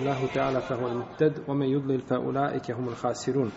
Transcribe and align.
الله 0.00 0.26
تعالى 0.34 0.60
فهو 0.60 0.88
المهتد 0.88 1.38
ومن 1.48 1.66
يضلل 1.66 2.00
فأولئك 2.00 2.70
هم 2.70 2.88
الخاسرون. 2.88 3.50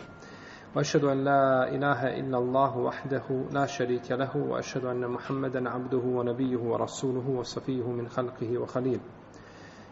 وأشهد 0.75 1.03
أن 1.03 1.23
لا 1.23 1.75
إله 1.75 2.19
إلا 2.19 2.37
الله 2.37 2.77
وحده 2.77 3.45
لا 3.51 3.65
شريك 3.65 4.11
له 4.11 4.37
وأشهد 4.37 4.85
أن 4.85 5.07
محمدا 5.07 5.69
عبده 5.69 5.97
ونبيه 5.97 6.57
ورسوله 6.57 7.29
وصفيه 7.29 7.91
من 7.91 8.07
خلقه 8.07 8.57
وخليل. 8.57 8.99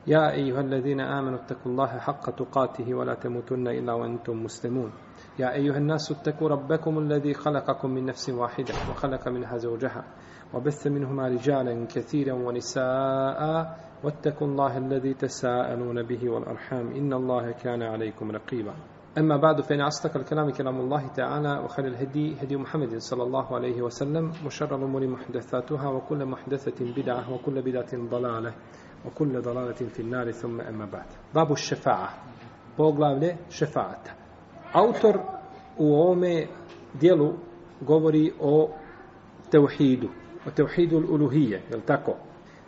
يا 0.07 0.31
أيها 0.31 0.61
الذين 0.61 0.99
آمنوا 0.99 1.39
اتقوا 1.39 1.71
الله 1.71 1.97
حق 1.97 2.29
تقاته 2.29 2.93
ولا 2.93 3.13
تموتن 3.13 3.67
إلا 3.67 3.93
وأنتم 3.93 4.43
مسلمون. 4.43 4.91
يا 5.39 5.53
أيها 5.53 5.77
الناس 5.77 6.11
اتقوا 6.11 6.49
ربكم 6.49 6.99
الذي 6.99 7.33
خلقكم 7.33 7.89
من 7.89 8.05
نفس 8.05 8.29
واحدة 8.29 8.73
وخلق 8.91 9.27
منها 9.27 9.57
زوجها 9.57 10.03
وبث 10.53 10.87
منهما 10.87 11.27
رجالا 11.27 11.85
كثيرا 11.85 12.33
ونساء 12.33 13.41
واتقوا 14.03 14.47
الله 14.47 14.77
الذي 14.77 15.13
تساءلون 15.13 16.03
به 16.03 16.29
والأرحام. 16.29 16.91
إن 16.91 17.13
الله 17.13 17.51
كان 17.51 17.81
عليكم 17.81 18.31
رقيبا. 18.31 18.73
أما 19.17 19.37
بعد 19.37 19.61
فإن 19.61 19.81
أصدق 19.81 20.17
الكلام 20.17 20.49
كلام 20.49 20.79
الله 20.79 21.07
تعالى 21.07 21.59
وخير 21.63 21.87
الهدي 21.87 22.35
هدي 22.41 22.57
محمد 22.57 22.97
صلى 22.97 23.23
الله 23.23 23.55
عليه 23.55 23.81
وسلم 23.81 24.31
وشر 24.45 24.75
الأمور 24.75 25.07
محدثاتها 25.07 25.89
وكل 25.89 26.25
محدثة 26.25 27.01
بدعة 27.01 27.33
وكل 27.33 27.61
بدعة 27.61 28.09
ضلالة 28.09 28.53
وكل 29.05 29.41
ضلالة 29.41 29.73
في 29.73 29.99
النار. 29.99 30.31
ثم 30.31 30.61
أما 30.61 30.85
بعد. 30.85 31.07
باب 31.35 31.51
الشفاعة. 31.51 32.09
poglavlje 32.77 33.37
šefaata. 33.49 34.11
Autor 34.73 35.19
u 35.77 35.93
ovome 35.93 36.47
dijelu 36.93 37.33
govori 37.81 38.33
o 38.41 38.69
teuhidu, 39.51 40.09
o 40.47 40.51
teuhidu 40.51 40.97
uluhije? 40.97 41.61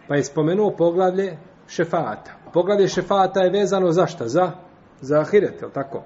Pa 0.07 0.15
je 0.15 0.23
spomenuo 0.23 0.71
poglavlje 0.77 1.37
šefata. 1.67 2.31
Poglavlje 2.53 2.87
šefata 2.87 3.39
je 3.39 3.51
vezano 3.51 3.91
za 3.91 4.07
šta? 4.07 4.27
Za, 4.27 4.51
za 5.01 5.19
ahiret, 5.19 5.61
je 5.61 5.71
tako? 5.73 6.03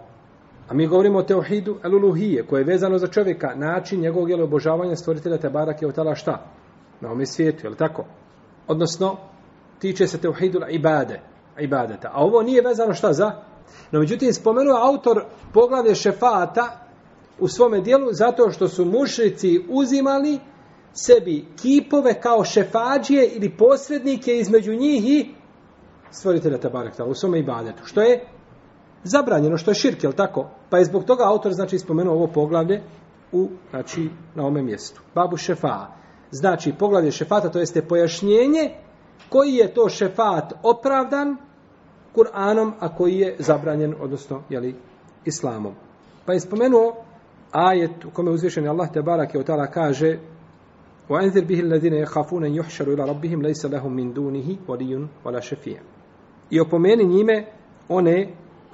A 0.70 0.74
mi 0.74 0.88
govorimo 0.88 1.20
o 1.20 1.24
teohidu 1.24 1.78
eluluhije, 1.84 2.48
koje 2.48 2.62
je 2.62 2.66
vezano 2.66 2.98
za 2.98 3.08
čovjeka, 3.08 3.56
način 3.56 4.02
njegovog 4.02 4.30
jelo 4.30 4.44
obožavanja 4.44 4.96
stvoritelja 4.96 5.38
te 5.38 5.50
barake 5.50 5.88
od 5.88 5.96
tala 5.96 6.16
šta? 6.16 6.46
Na 7.02 7.08
ovome 7.08 7.26
svijetu, 7.26 7.66
je 7.66 7.70
li 7.70 7.78
tako? 7.78 8.06
Odnosno, 8.68 9.18
tiče 9.80 10.08
se 10.08 10.18
teohidu 10.18 10.60
ibade, 10.70 11.22
ibadeta. 11.60 12.12
A 12.14 12.24
ovo 12.24 12.42
nije 12.42 12.62
vezano 12.62 12.94
šta 12.94 13.14
za? 13.14 13.32
No, 13.92 14.00
međutim, 14.00 14.34
spomenuo 14.34 14.78
autor 14.78 15.24
poglavlje 15.54 15.96
šefata 15.96 16.88
u 17.40 17.48
svome 17.48 17.82
dijelu 17.82 18.08
zato 18.12 18.52
što 18.52 18.68
su 18.68 18.86
mušrici 18.86 19.66
uzimali 19.70 20.40
sebi 20.98 21.46
kipove 21.62 22.22
kao 22.22 22.44
šefađije 22.44 23.28
ili 23.28 23.58
posrednike 23.58 24.38
između 24.38 24.74
njih 24.74 25.10
i 25.10 25.26
stvoritelja 26.12 26.58
Tabarak 26.58 26.94
u 27.08 27.14
svome 27.14 27.40
ibadetu. 27.40 27.86
Što 27.86 28.02
je 28.02 28.26
zabranjeno, 29.04 29.58
što 29.58 29.72
je 29.72 29.76
širk, 29.76 30.04
je 30.04 30.12
tako? 30.12 30.50
Pa 30.70 30.78
je 30.78 30.86
zbog 30.86 31.04
toga 31.04 31.24
autor 31.24 31.54
znači 31.54 31.80
spomenuo 31.80 32.14
ovo 32.14 32.28
poglavlje 32.28 32.82
u, 33.32 33.50
znači, 33.70 34.10
na 34.36 34.46
ome 34.46 34.62
mjestu. 34.62 35.02
Babu 35.16 35.38
šefa. 35.38 35.88
Znači, 36.32 36.74
poglavlje 36.80 37.12
šefata, 37.12 37.50
to 37.50 37.60
jeste 37.60 37.82
pojašnjenje 37.82 38.72
koji 39.30 39.54
je 39.54 39.74
to 39.74 39.90
šefat 39.90 40.54
opravdan 40.64 41.38
Kur'anom, 42.16 42.72
a 42.80 42.96
koji 42.96 43.16
je 43.16 43.36
zabranjen, 43.40 43.96
odnosno, 44.00 44.44
jeli, 44.50 44.76
islamom. 45.26 45.74
Pa 46.26 46.34
je 46.34 46.40
spomenuo 46.40 46.96
ajet 47.52 48.06
u 48.06 48.12
kome 48.12 48.32
uzvišen 48.32 48.68
Allah 48.68 48.90
te 48.94 49.02
barake 49.02 49.40
od 49.40 49.46
tala 49.46 49.68
kaže 49.68 50.20
وَأَنذِرْ 51.11 51.45
بِهِ 51.45 51.61
الَّذِينَ 51.61 51.95
يَخَافُونَ 51.95 52.45
يُحْشَرُوا 52.45 52.95
إِلَى 52.95 53.05
رَبِّهِمْ 53.05 53.43
لَيْسَ 53.43 53.67
لَهُمْ 53.67 53.93
مِنْ 53.93 54.13
دُونِهِ 54.15 54.57
وَلِيٌّ 54.69 55.09
وَلَا 55.25 55.41
شَفِيًّا 55.41 55.81
I 56.51 56.61
opomeni 56.61 57.05
njime 57.05 57.45
one 57.89 58.29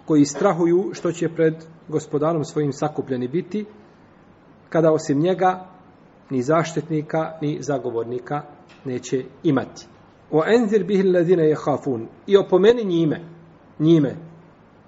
koji 0.06 0.24
strahuju 0.24 0.90
što 0.92 1.12
će 1.12 1.28
pred 1.28 1.54
gospodarom 1.88 2.44
svojim 2.44 2.72
sakupljeni 2.72 3.28
biti, 3.28 3.64
kada 4.68 4.92
osim 4.92 5.18
njega 5.18 5.66
ni 6.30 6.42
zaštitnika, 6.42 7.32
ni 7.42 7.58
zagovornika 7.60 8.42
neće 8.84 9.24
imati. 9.42 9.86
وَأَنذِرْ 10.32 10.86
بِهِ 10.86 11.00
الَّذِينَ 11.00 11.56
يَخَافُونَ 11.56 12.06
I 12.26 12.36
opomeni 12.36 12.84
njime, 12.84 13.20
njime, 13.78 14.16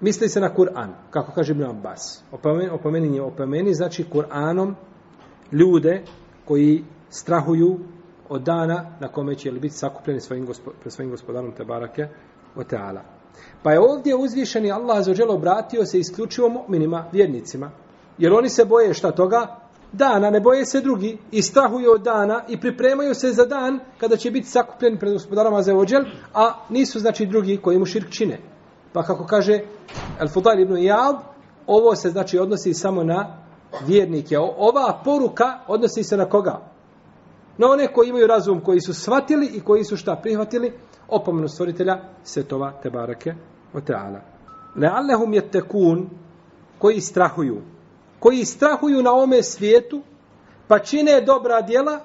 misli 0.01 0.29
se 0.29 0.39
na 0.39 0.53
Kur'an, 0.55 0.93
kako 1.09 1.31
kaže 1.31 1.51
Ibn 1.51 1.63
Abbas. 1.63 2.23
Opomeni, 2.31 2.69
opomeni 2.69 3.09
njime, 3.09 3.25
opomeni 3.25 3.73
znači 3.73 4.05
Kur'anom 4.13 4.73
ljude 5.51 6.03
koji 6.45 6.83
strahuju 7.10 7.78
od 8.28 8.42
dana 8.42 8.96
na 9.00 9.08
kome 9.08 9.34
će 9.34 9.50
li 9.50 9.60
biti 9.60 9.74
sakupljeni 9.74 10.20
svojim 10.20 10.46
gospo, 10.46 10.70
pred 10.80 10.92
svojim 10.92 11.10
gospodarom 11.10 11.52
Tebarake 11.52 12.08
o 12.56 12.64
Teala. 12.64 13.02
Pa 13.62 13.72
je 13.72 13.80
ovdje 13.80 14.16
uzvišeni 14.16 14.72
Allah 14.72 15.04
za 15.04 15.14
želo 15.14 15.34
obratio 15.34 15.86
se 15.86 15.98
isključivo 15.98 16.48
mu'minima, 16.48 17.04
vjernicima. 17.12 17.70
Jer 18.18 18.32
oni 18.32 18.48
se 18.48 18.64
boje 18.64 18.94
šta 18.94 19.10
toga? 19.12 19.60
Dana, 19.92 20.30
ne 20.30 20.40
boje 20.40 20.66
se 20.66 20.80
drugi 20.80 21.18
i 21.30 21.42
strahuju 21.42 21.92
od 21.92 22.02
dana 22.02 22.44
i 22.48 22.60
pripremaju 22.60 23.14
se 23.14 23.32
za 23.32 23.44
dan 23.44 23.80
kada 23.98 24.16
će 24.16 24.30
biti 24.30 24.48
sakupljeni 24.48 24.98
pred 24.98 25.12
gospodarom 25.12 25.54
Azeođel, 25.54 26.04
a 26.34 26.52
nisu 26.68 27.00
znači 27.00 27.26
drugi 27.26 27.56
koji 27.56 27.78
mu 27.78 27.86
širk 27.86 28.10
čine. 28.10 28.38
Pa 28.92 29.02
kako 29.02 29.26
kaže 29.26 29.60
Al-Fudail 30.20 30.62
ibn 30.62 30.74
Iyad, 30.74 31.16
ovo 31.66 31.96
se 31.96 32.10
znači 32.10 32.38
odnosi 32.38 32.74
samo 32.74 33.04
na 33.04 33.38
vjernike. 33.86 34.38
Ova 34.38 35.00
poruka 35.04 35.58
odnosi 35.68 36.02
se 36.02 36.16
na 36.16 36.24
koga? 36.24 36.75
Na 37.58 37.66
one 37.66 37.92
koji 37.92 38.08
imaju 38.08 38.26
razum, 38.26 38.60
koji 38.60 38.80
su 38.80 38.94
shvatili 38.94 39.46
i 39.46 39.60
koji 39.60 39.84
su 39.84 39.96
šta 39.96 40.16
prihvatili, 40.22 40.72
opomenu 41.08 41.48
stvoritelja 41.48 41.98
Svetova 42.24 42.72
Tebarake 42.82 43.34
o 43.74 43.80
Teala. 43.80 44.20
Leallehum 44.76 45.34
je 45.34 45.50
tekun 45.50 46.10
koji 46.78 47.00
strahuju. 47.00 47.62
Koji 48.18 48.44
strahuju 48.44 49.02
na 49.02 49.12
ome 49.12 49.42
svijetu, 49.42 50.02
pa 50.68 50.78
čine 50.78 51.20
dobra 51.20 51.60
djela, 51.60 52.00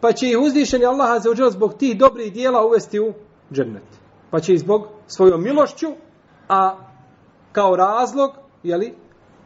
pa 0.00 0.12
će 0.12 0.28
ih 0.28 0.38
uzvišeni 0.38 0.84
Allah 0.84 1.22
za 1.22 1.50
zbog 1.50 1.74
tih 1.74 1.98
dobrih 1.98 2.32
djela 2.32 2.66
uvesti 2.66 3.00
u 3.00 3.12
džennet. 3.52 3.82
Pa 4.30 4.40
će 4.40 4.52
ih 4.52 4.60
zbog 4.60 4.86
svojom 5.06 5.42
milošću, 5.42 5.86
a 6.48 6.76
kao 7.52 7.76
razlog, 7.76 8.30
jeli, 8.62 8.94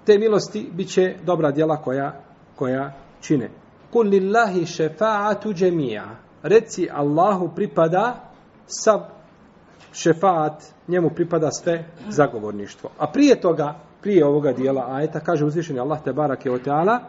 te 0.05 0.19
milosti 0.19 0.71
bit 0.72 0.89
će 0.89 1.16
dobra 1.25 1.50
djela 1.50 1.77
koja, 1.77 2.21
koja 2.56 2.93
čine. 3.21 3.50
Kul 3.92 4.06
lillahi 4.08 4.66
šefa'atu 4.66 5.52
džemija. 5.54 6.04
Reci 6.42 6.88
Allahu 6.92 7.50
pripada 7.54 8.14
sav 8.66 9.00
šefaat, 9.92 10.62
njemu 10.88 11.10
pripada 11.10 11.50
sve 11.50 11.84
zagovorništvo. 12.08 12.91
A 12.98 13.06
prije 13.12 13.41
toga, 13.41 13.74
prije 14.02 14.26
ovoga 14.26 14.52
dijela 14.52 14.86
ajeta, 14.88 15.20
kaže 15.20 15.44
uzvišeni 15.44 15.80
Allah 15.80 16.02
te 16.04 16.12
barake 16.12 16.50
o 16.50 16.58
teala, 16.58 17.00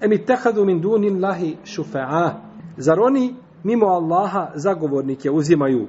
emi 0.00 0.26
tehadu 0.26 0.64
min 0.64 0.80
dunin 0.80 1.20
lahi 1.24 1.56
šufa'a. 1.64 2.30
Zar 2.76 3.00
oni 3.00 3.34
mimo 3.64 3.86
Allaha 3.86 4.50
zagovornike 4.54 5.30
uzimaju? 5.30 5.88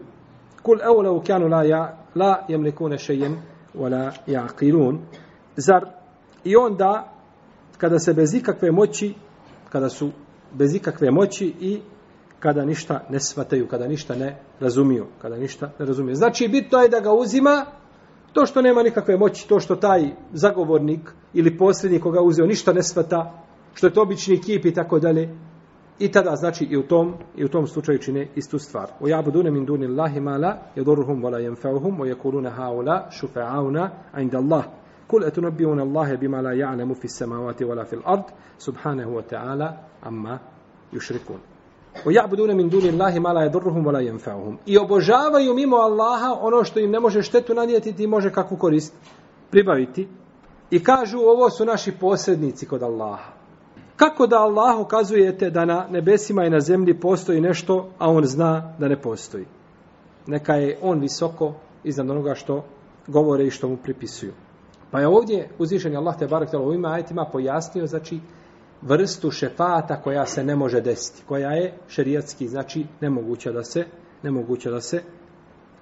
Kul 0.62 0.82
eule 0.82 1.10
u 1.10 1.22
kjanu 1.22 1.48
la, 1.48 1.64
ja, 1.64 1.98
la 2.16 2.46
jemlikune 2.48 2.98
šejen 2.98 3.38
wala 3.76 4.12
jaqilun. 4.28 5.00
Zar 5.56 5.86
i 6.44 6.56
onda 6.56 7.14
kada 7.78 8.00
se 8.00 8.14
bez 8.14 8.34
ikakve 8.34 8.72
moći, 8.72 9.14
kada 9.70 9.90
su 9.90 10.10
bez 10.54 10.76
ikakve 10.76 11.12
moći 11.12 11.54
i 11.60 11.80
kada 12.40 12.66
ništa 12.66 13.06
ne 13.10 13.20
svataju, 13.20 13.68
kada 13.68 13.88
ništa 13.88 14.16
ne 14.16 14.40
razumiju, 14.60 15.06
kada 15.22 15.38
ništa 15.38 15.72
ne 15.80 15.86
razumiju. 15.86 16.16
Znači, 16.16 16.48
bitno 16.48 16.80
je 16.80 16.90
da 16.90 17.00
ga 17.00 17.14
uzima 17.14 17.66
to 18.34 18.46
što 18.46 18.62
nema 18.62 18.84
nikakve 18.84 19.18
moći, 19.18 19.48
to 19.48 19.60
što 19.60 19.76
taj 19.76 20.10
zagovornik 20.34 21.12
ili 21.34 21.58
posrednik 21.58 22.04
koga 22.04 22.22
uzeo 22.22 22.46
ništa 22.46 22.74
ne 22.74 22.84
svata, 22.84 23.44
što 23.74 23.88
je 23.88 23.94
to 23.94 24.02
obični 24.02 24.42
kip 24.42 24.66
i 24.66 24.74
tako 24.74 25.00
dalje. 25.00 25.30
I 26.00 26.12
tada, 26.12 26.36
znači, 26.36 26.66
i 26.66 26.78
u 26.78 26.84
tom, 26.84 27.14
i 27.38 27.46
u 27.46 27.48
tom 27.48 27.68
slučaju 27.68 28.00
čine 28.00 28.28
istu 28.36 28.60
stvar. 28.60 28.88
O 29.00 29.08
jabudune 29.08 29.52
min 29.52 29.66
duni 29.66 29.86
Allahi 29.86 30.20
mala, 30.20 30.58
wa 30.76 31.32
la 31.32 31.40
jenfeuhum, 31.40 32.02
o 32.02 32.06
jekulune 32.06 32.50
haula, 32.50 33.10
shufa'auna 33.12 33.90
inda 34.22 34.38
Allah. 34.38 34.64
Kul 35.08 35.24
etunabijun 35.24 35.80
Allahe 35.80 36.18
bima 36.18 36.42
la 36.42 36.54
ja'lemu 36.54 36.96
fi 36.96 37.08
samavati 37.08 37.66
wala 37.66 37.86
fil 37.86 38.02
ard, 38.06 38.24
subhanahu 38.58 39.16
wa 39.16 39.22
ta'ala, 39.22 39.78
amma 40.02 40.40
yushrikun. 40.92 41.40
O 42.06 42.10
ja'budune 42.10 42.56
min 42.56 42.70
duni 42.70 42.90
Allahi 42.90 43.20
ma 43.20 43.34
la 43.34 43.42
yadurruhum 43.44 43.86
wala 43.86 44.02
yanfa'uhum. 44.02 44.58
I 44.66 44.78
obožavaju 44.78 45.54
mimo 45.54 45.78
Allaha 45.78 46.38
ono 46.42 46.64
što 46.64 46.80
im 46.80 46.92
ne 46.92 47.00
može 47.00 47.22
štetu 47.22 47.54
nanijeti 47.54 47.94
ti 47.94 48.08
može 48.08 48.32
kakvu 48.32 48.58
korist 48.58 48.94
pribaviti. 49.52 50.08
I 50.72 50.84
kažu 50.84 51.18
ovo 51.18 51.50
su 51.50 51.66
naši 51.66 51.92
posrednici 51.92 52.66
kod 52.66 52.84
Allaha. 52.84 53.32
Kako 53.96 54.28
da 54.28 54.40
Allah 54.40 54.80
ukazujete 54.80 55.50
da 55.50 55.66
na 55.66 55.88
nebesima 55.90 56.46
i 56.46 56.50
na 56.50 56.60
zemlji 56.60 57.00
postoji 57.00 57.42
nešto, 57.42 57.90
a 58.00 58.10
on 58.10 58.26
zna 58.26 58.74
da 58.80 58.88
ne 58.88 59.02
postoji? 59.02 59.46
Neka 60.28 60.54
je 60.54 60.78
on 60.82 61.00
visoko 61.00 61.54
iznad 61.84 62.10
onoga 62.10 62.36
što 62.36 62.64
govore 63.08 63.46
i 63.46 63.52
što 63.52 63.68
mu 63.68 63.78
pripisuju. 63.78 64.34
Pa 64.94 65.00
je 65.00 65.08
ovdje 65.08 65.50
uzvišen 65.60 65.98
Allah 65.98 66.18
te 66.20 66.28
barek 66.28 66.54
u 66.54 66.58
ovim 66.58 66.86
ajetima 66.86 67.26
pojasnio, 67.32 67.88
znači, 67.88 68.20
vrstu 68.82 69.32
šefata 69.32 70.02
koja 70.02 70.26
se 70.26 70.44
ne 70.44 70.56
može 70.56 70.82
desiti, 70.82 71.24
koja 71.28 71.52
je 71.52 71.74
šerijatski, 71.88 72.48
znači, 72.48 72.86
nemoguća 73.02 73.52
da 73.52 73.64
se, 73.64 73.86
nemoguća 74.24 74.72
da 74.72 74.82
se 74.82 75.02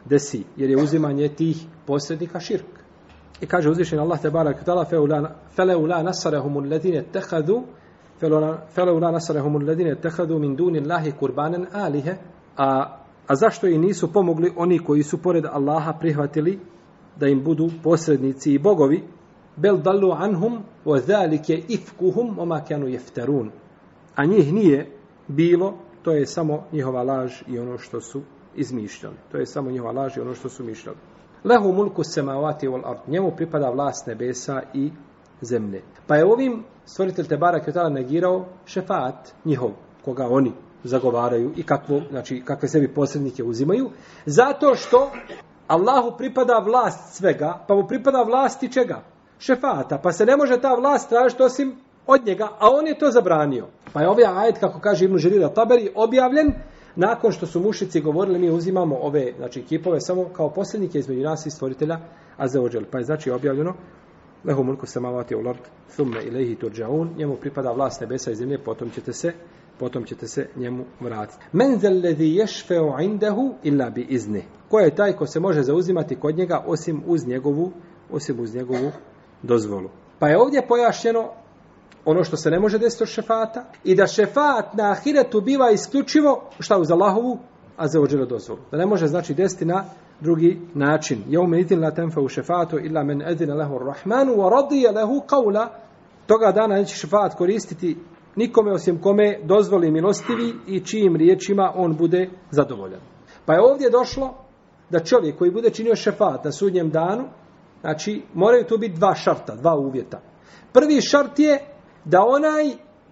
desi, 0.06 0.44
jer 0.58 0.70
je 0.70 0.78
uzimanje 0.78 1.28
tih 1.28 1.66
posrednika 1.86 2.40
širk. 2.40 2.66
I 3.42 3.46
kaže 3.46 3.70
uzvišen 3.70 4.00
Allah 4.00 4.22
te 4.22 4.30
barek 4.30 4.64
tala 4.64 4.86
feleula 5.56 6.04
nasarehum 6.04 6.58
alladine 6.58 7.04
tehadu 7.12 7.64
feleula 8.76 9.12
nasarehum 9.12 9.56
alladine 9.56 9.96
tehadu 9.96 10.40
min 10.40 10.56
duni 10.56 10.80
Allahi 10.80 11.12
kurbanen 11.12 11.66
alihe 11.74 12.16
a, 12.58 12.98
a 13.28 13.36
zašto 13.36 13.68
i 13.68 13.78
nisu 13.78 14.14
pomogli 14.14 14.54
oni 14.58 14.80
koji 14.80 15.04
su 15.04 15.18
pored 15.18 15.46
Allaha 15.46 15.94
prihvatili 15.94 16.60
da 17.22 17.28
im 17.28 17.44
budu 17.44 17.70
posrednici 17.84 18.54
i 18.54 18.60
bogovi 18.60 19.04
bel 19.56 19.78
dallu 19.78 20.12
anhum 20.12 20.60
wa 20.86 21.00
zalike 21.00 21.64
ifkuhum 21.68 22.40
oma 22.40 22.64
kanu 22.68 22.88
jefterun 22.88 23.52
a 24.16 24.26
njih 24.26 24.54
nije 24.54 24.92
bilo 25.28 25.74
to 26.04 26.12
je 26.12 26.26
samo 26.26 26.64
njihova 26.72 27.04
laž 27.04 27.42
i 27.48 27.60
ono 27.60 27.78
što 27.78 28.02
su 28.02 28.22
izmišljali. 28.56 29.16
To 29.32 29.38
je 29.38 29.46
samo 29.46 29.72
njihova 29.72 29.92
laž 29.92 30.18
i 30.18 30.22
ono 30.22 30.34
što 30.34 30.50
su 30.50 30.64
mišljali. 30.64 30.98
Lehu 31.44 31.74
mulku 31.74 32.04
semavati 32.04 32.68
wal 32.68 32.82
ard. 32.86 33.00
Njemu 33.08 33.32
pripada 33.36 33.70
vlast 33.70 34.08
nebesa 34.08 34.62
i 34.74 34.92
zemlje. 35.42 35.82
Pa 36.08 36.16
je 36.16 36.26
ovim 36.26 36.64
stvoritelj 36.86 37.28
Tebara 37.28 37.60
Kvetala 37.60 37.90
negirao 37.90 38.46
šefat 38.66 39.34
njihov, 39.46 39.72
koga 40.06 40.28
oni 40.28 40.52
zagovaraju 40.84 41.52
i 41.56 41.64
kakvo, 41.64 42.02
znači, 42.10 42.42
kakve 42.46 42.68
sebi 42.68 42.94
posrednike 42.94 43.44
uzimaju, 43.44 43.90
zato 44.26 44.76
što 44.76 45.12
Allahu 45.72 46.18
pripada 46.18 46.60
vlast 46.60 47.16
svega, 47.16 47.64
pa 47.68 47.76
mu 47.76 47.88
pripada 47.88 48.24
vlast 48.24 48.64
i 48.64 48.72
čega? 48.72 49.04
Šefata, 49.40 49.98
pa 50.04 50.12
se 50.12 50.26
ne 50.26 50.38
može 50.38 50.62
ta 50.62 50.74
vlast 50.74 51.10
tražiti 51.10 51.44
osim 51.44 51.76
od 52.08 52.26
njega, 52.26 52.50
a 52.60 52.70
on 52.70 52.88
je 52.88 53.00
to 53.00 53.12
zabranio. 53.12 53.68
Pa 53.94 54.02
je 54.02 54.10
ovaj 54.10 54.26
ajet, 54.26 54.58
kako 54.58 54.80
kaže 54.80 55.06
Ibn 55.06 55.18
Žirira 55.18 55.50
Taberi, 55.50 55.92
objavljen 55.96 56.54
nakon 56.96 57.32
što 57.32 57.46
su 57.46 57.60
mušici 57.60 58.02
govorili, 58.02 58.40
mi 58.40 58.50
uzimamo 58.50 58.98
ove 59.02 59.34
znači, 59.38 59.62
kipove 59.62 60.02
samo 60.02 60.26
kao 60.36 60.50
posljednike 60.50 61.00
između 61.00 61.22
nas 61.22 61.46
i 61.46 61.52
stvoritelja 61.52 62.00
Azeođel. 62.38 62.84
Pa 62.92 62.98
je 62.98 63.04
znači 63.04 63.32
objavljeno 63.32 63.74
Lehu 64.44 64.64
mulku 64.64 64.86
samavati 64.86 65.36
u 65.36 65.42
lord 65.42 65.60
thumme 65.94 66.24
ilaihi 66.24 66.56
turđaun 66.56 67.10
njemu 67.18 67.36
pripada 67.36 67.72
vlast 67.72 68.02
nebesa 68.02 68.32
i 68.32 68.36
zemlje 68.36 68.58
potom 68.64 68.90
ćete 68.90 69.14
se 69.14 69.34
potom 69.82 70.04
ćete 70.06 70.28
se 70.28 70.48
njemu 70.56 70.86
vratiti. 71.00 71.46
Men 71.52 71.80
zellezi 71.80 72.26
ješfeo 72.26 73.00
indehu 73.00 73.54
illa 73.64 73.90
bi 73.90 74.02
izni. 74.10 74.44
Ko 74.70 74.80
je 74.80 74.96
taj 74.96 75.14
ko 75.14 75.26
se 75.26 75.40
može 75.40 75.64
zauzimati 75.64 76.16
kod 76.16 76.38
njega 76.38 76.64
osim 76.68 77.04
uz 77.08 77.28
njegovu 77.28 77.72
osim 78.12 78.40
uz 78.40 78.56
njegovu 78.56 78.92
dozvolu. 79.44 79.90
Pa 80.20 80.28
je 80.28 80.38
ovdje 80.42 80.68
pojašnjeno 80.68 81.30
ono 82.06 82.24
što 82.24 82.38
se 82.38 82.50
ne 82.50 82.60
može 82.60 82.80
desiti 82.80 83.04
od 83.04 83.10
šefata 83.10 83.66
i 83.84 83.96
da 83.96 84.08
šefat 84.08 84.74
na 84.74 84.92
ahiretu 84.92 85.42
biva 85.42 85.72
isključivo 85.72 86.50
šta 86.60 86.78
uz 86.78 86.92
Allahovu 86.92 87.40
a 87.78 87.88
za 87.88 88.02
ođelo 88.02 88.26
dozvolu. 88.26 88.62
Da 88.72 88.78
ne 88.78 88.86
može 88.86 89.08
znači 89.08 89.34
desiti 89.34 89.66
na 89.66 89.86
drugi 90.20 90.62
način. 90.74 91.24
Ja 91.30 91.42
umenitim 91.42 91.82
la 91.82 91.92
tenfa 91.92 92.22
u 92.22 92.28
šefatu 92.28 92.80
illa 92.80 93.04
men 93.04 93.22
edine 93.22 93.54
lehu 93.54 93.78
rahmanu 93.78 94.34
wa 94.34 94.50
radije 94.50 94.92
lehu 94.92 95.22
qawla 95.28 95.68
toga 96.28 96.52
dana 96.52 96.76
neće 96.76 96.96
šefat 96.96 97.36
koristiti 97.38 97.98
nikome 98.36 98.74
osim 98.74 99.02
kome 99.02 99.40
dozvoli 99.44 99.92
milostivi 99.92 100.54
i 100.68 100.80
čijim 100.80 101.16
riječima 101.16 101.74
on 101.76 101.98
bude 101.98 102.30
zadovoljan. 102.52 103.02
Pa 103.46 103.54
je 103.54 103.62
ovdje 103.62 103.90
došlo 103.90 104.34
da 104.90 105.00
čovjek 105.00 105.38
koji 105.38 105.52
bude 105.52 105.70
činio 105.70 105.96
šefat 105.96 106.46
na 106.46 106.52
sudnjem 106.52 106.90
danu, 106.90 107.24
znači 107.82 108.24
moraju 108.34 108.66
tu 108.66 108.78
biti 108.78 108.98
dva 108.98 109.16
šarta, 109.16 109.56
dva 109.56 109.76
uvjeta. 109.76 110.22
Prvi 110.74 111.02
šart 111.02 111.40
je 111.40 111.60
da 112.06 112.24
onaj 112.28 112.72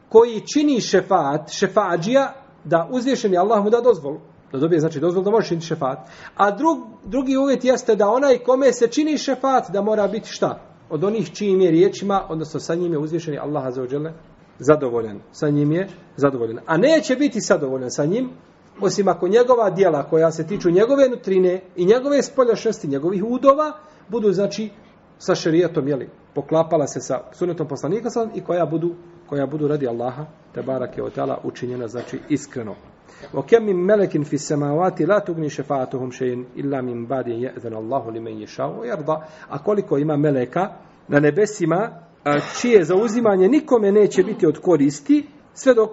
koji 0.09 0.41
čini 0.53 0.81
šefat, 0.81 1.49
šefađija, 1.51 2.33
da 2.63 2.89
uzvišeni 2.91 3.37
Allah 3.37 3.63
mu 3.63 3.69
da 3.69 3.81
dozvolu. 3.81 4.19
Da 4.51 4.59
dobije, 4.59 4.79
znači, 4.79 4.99
dozvolu 4.99 5.25
da 5.25 5.31
može 5.31 5.47
činiti 5.47 5.67
šefat. 5.67 5.99
A 6.35 6.51
drug, 6.51 6.77
drugi 7.05 7.37
uvjet 7.37 7.65
jeste 7.65 7.95
da 7.95 8.09
onaj 8.09 8.37
kome 8.37 8.73
se 8.73 8.87
čini 8.87 9.17
šefat, 9.17 9.71
da 9.73 9.81
mora 9.81 10.07
biti 10.07 10.29
šta? 10.29 10.59
Od 10.89 11.03
onih 11.03 11.31
čijim 11.33 11.61
je 11.61 11.71
riječima, 11.71 12.25
odnosno 12.29 12.59
sa 12.59 12.75
njim 12.75 12.91
je 12.91 12.99
uzvišeni 12.99 13.37
Allah 13.37 13.73
za 13.73 13.81
ođele, 13.81 14.13
zadovoljan. 14.59 15.19
Sa 15.31 15.49
njim 15.49 15.71
je 15.71 15.87
zadovoljan. 16.15 16.59
A 16.65 16.77
neće 16.77 17.15
biti 17.15 17.39
zadovoljan 17.39 17.91
sa 17.91 18.05
njim, 18.05 18.29
osim 18.81 19.07
ako 19.07 19.27
njegova 19.27 19.69
dijela 19.69 20.03
koja 20.03 20.31
se 20.31 20.47
tiču 20.47 20.69
njegove 20.69 21.09
nutrine 21.09 21.61
i 21.75 21.85
njegove 21.85 22.23
spoljašnosti, 22.23 22.87
njegovih 22.87 23.23
udova, 23.23 23.71
budu, 24.07 24.31
znači, 24.31 24.69
sa 25.17 25.35
šerijetom, 25.35 25.87
jeli, 25.87 26.09
poklapala 26.35 26.87
se 26.87 27.01
sa 27.01 27.19
sunetom 27.31 27.67
poslanika 27.67 28.09
sam 28.09 28.29
i 28.35 28.41
koja 28.41 28.65
budu 28.65 28.95
koja 29.27 29.45
budu 29.45 29.67
radi 29.67 29.87
Allaha 29.87 30.25
te 30.53 30.61
barake 30.61 31.03
od 31.03 31.13
tala 31.13 31.39
učinjena 31.43 31.87
znači 31.87 32.19
iskreno 32.29 32.75
wa 33.33 33.43
kam 33.49 33.65
min 33.65 33.77
malakin 33.77 34.23
fi 34.25 34.37
samawati 34.37 35.05
la 35.05 35.19
tugni 35.19 35.49
shafa'atuhum 35.49 36.11
shay'in 36.11 36.45
illa 36.55 36.81
min 36.81 37.07
ba'di 37.07 37.31
ya'zana 37.31 37.77
Allahu 37.77 38.11
liman 38.11 38.33
yasha'u 38.33 38.79
wa 38.79 38.85
yarda 38.85 39.27
a 39.49 39.63
koliko 39.63 39.97
ima 39.97 40.17
meleka 40.17 40.69
na 41.07 41.19
nebesima 41.19 41.89
a, 42.23 42.39
čije 42.61 42.83
zauzimanje 42.83 43.47
nikome 43.47 43.91
neće 43.91 44.23
biti 44.23 44.47
od 44.47 44.59
koristi 44.59 45.27
sve 45.53 45.73
dok 45.73 45.89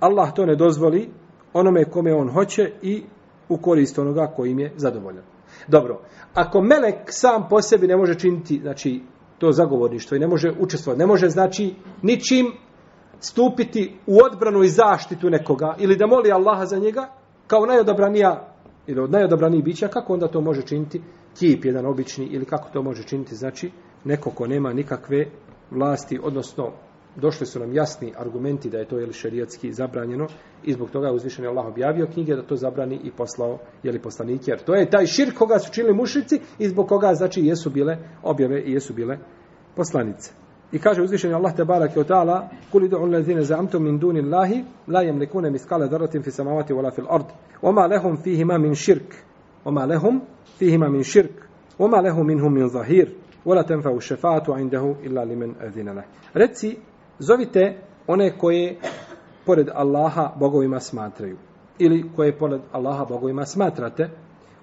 Allah 0.00 0.34
to 0.34 0.46
ne 0.46 0.56
dozvoli 0.56 1.10
onome 1.52 1.84
kome 1.84 2.14
on 2.14 2.28
hoće 2.28 2.72
i 2.82 3.02
u 3.48 3.56
korist 3.56 3.98
onoga 3.98 4.32
kojim 4.36 4.58
je 4.58 4.72
zadovoljan. 4.76 5.24
Dobro, 5.68 6.00
ako 6.34 6.60
melek 6.60 6.96
sam 7.06 7.48
po 7.50 7.62
sebi 7.62 7.86
ne 7.86 7.96
može 7.96 8.14
činiti, 8.14 8.58
znači, 8.62 9.00
to 9.38 9.52
zagovorništvo 9.52 10.16
i 10.16 10.20
ne 10.20 10.26
može 10.26 10.52
učestvovati, 10.60 10.98
ne 10.98 11.06
može 11.06 11.28
znači 11.28 11.74
ničim 12.02 12.52
stupiti 13.20 13.96
u 14.06 14.18
odbranu 14.24 14.62
i 14.62 14.68
zaštitu 14.68 15.30
nekoga 15.30 15.74
ili 15.78 15.96
da 15.96 16.06
moli 16.06 16.32
Allaha 16.32 16.66
za 16.66 16.78
njega 16.78 17.08
kao 17.46 17.66
najodabranija 17.66 18.54
ili 18.86 19.00
od 19.00 19.10
najodabranijih 19.10 19.64
bića, 19.64 19.88
kako 19.88 20.12
onda 20.12 20.28
to 20.28 20.40
može 20.40 20.62
činiti 20.62 21.02
kip 21.38 21.64
jedan 21.64 21.86
obični 21.86 22.26
ili 22.26 22.44
kako 22.44 22.68
to 22.72 22.82
može 22.82 23.02
činiti 23.02 23.34
znači 23.34 23.70
neko 24.04 24.30
ko 24.30 24.46
nema 24.46 24.72
nikakve 24.72 25.26
vlasti, 25.70 26.20
odnosno 26.22 26.72
došli 27.16 27.46
su 27.46 27.60
nam 27.60 27.74
jasni 27.74 28.12
argumenti 28.18 28.70
da 28.70 28.78
je 28.78 28.84
to 28.84 28.98
jeli 28.98 29.12
šerijatski 29.12 29.72
zabranjeno 29.72 30.26
i 30.64 30.72
zbog 30.72 30.90
toga 30.90 31.06
je 31.06 31.12
uzvišen 31.12 31.46
Allah 31.46 31.66
objavio 31.66 32.06
knjige 32.06 32.36
da 32.36 32.42
to 32.42 32.56
zabrani 32.56 33.00
i 33.04 33.10
poslao 33.10 33.58
jeli 33.82 33.98
poslanike. 33.98 34.50
Jer 34.50 34.58
to 34.58 34.74
je 34.74 34.90
taj 34.90 35.06
širk 35.06 35.38
koga 35.38 35.58
su 35.58 35.72
činili 35.72 35.94
mušici 35.94 36.40
i 36.58 36.68
zbog 36.68 36.88
koga 36.88 37.14
znači 37.14 37.40
jesu 37.46 37.70
bile 37.70 37.98
objave 38.22 38.62
i 38.62 38.72
jesu 38.72 38.94
bile 38.94 39.18
poslanice. 39.76 40.32
I 40.72 40.78
kaže 40.78 41.02
uzvišeni 41.02 41.34
Allah 41.34 41.56
te 41.56 41.64
barake 41.64 42.00
od 42.00 42.08
ta'ala 42.08 42.48
Kuli 42.72 42.88
du'u 42.88 43.10
lezine 43.10 43.42
za'amtu 43.42 43.78
min 43.80 43.98
duni 43.98 44.20
Allahi 44.20 44.64
la 44.86 45.02
jemlikune 45.02 45.50
miskale 45.50 45.88
daratim 45.88 46.22
fi 46.22 46.30
samavati 46.30 46.72
wala 46.72 46.94
fil 46.94 47.06
ard 47.08 47.24
Oma 47.62 47.86
lehum 47.86 48.16
fihima 48.16 48.58
min 48.58 48.74
širk 48.74 49.14
Oma 49.64 49.84
lehum 49.86 50.20
fihima 50.58 50.88
min 50.88 51.02
širk 51.04 51.48
Oma 51.78 52.00
lehum 52.00 52.26
minhum 52.26 52.54
min 52.54 52.68
zahir 52.68 53.08
Wala 53.44 53.62
tenfa 53.62 53.90
u 53.90 54.00
šefatu 54.00 54.58
indahu 54.58 54.94
illa 55.02 55.24
limen 55.24 55.54
edine 55.60 56.02
Reci 56.34 56.76
Zovite 57.20 57.78
one 58.06 58.38
koje 58.38 58.76
pored 59.46 59.68
Allaha 59.74 60.32
bogovima 60.38 60.80
smatraju. 60.80 61.36
Ili 61.78 62.10
koje 62.16 62.38
pored 62.38 62.60
Allaha 62.72 63.04
bogovima 63.04 63.46
smatrate. 63.46 64.10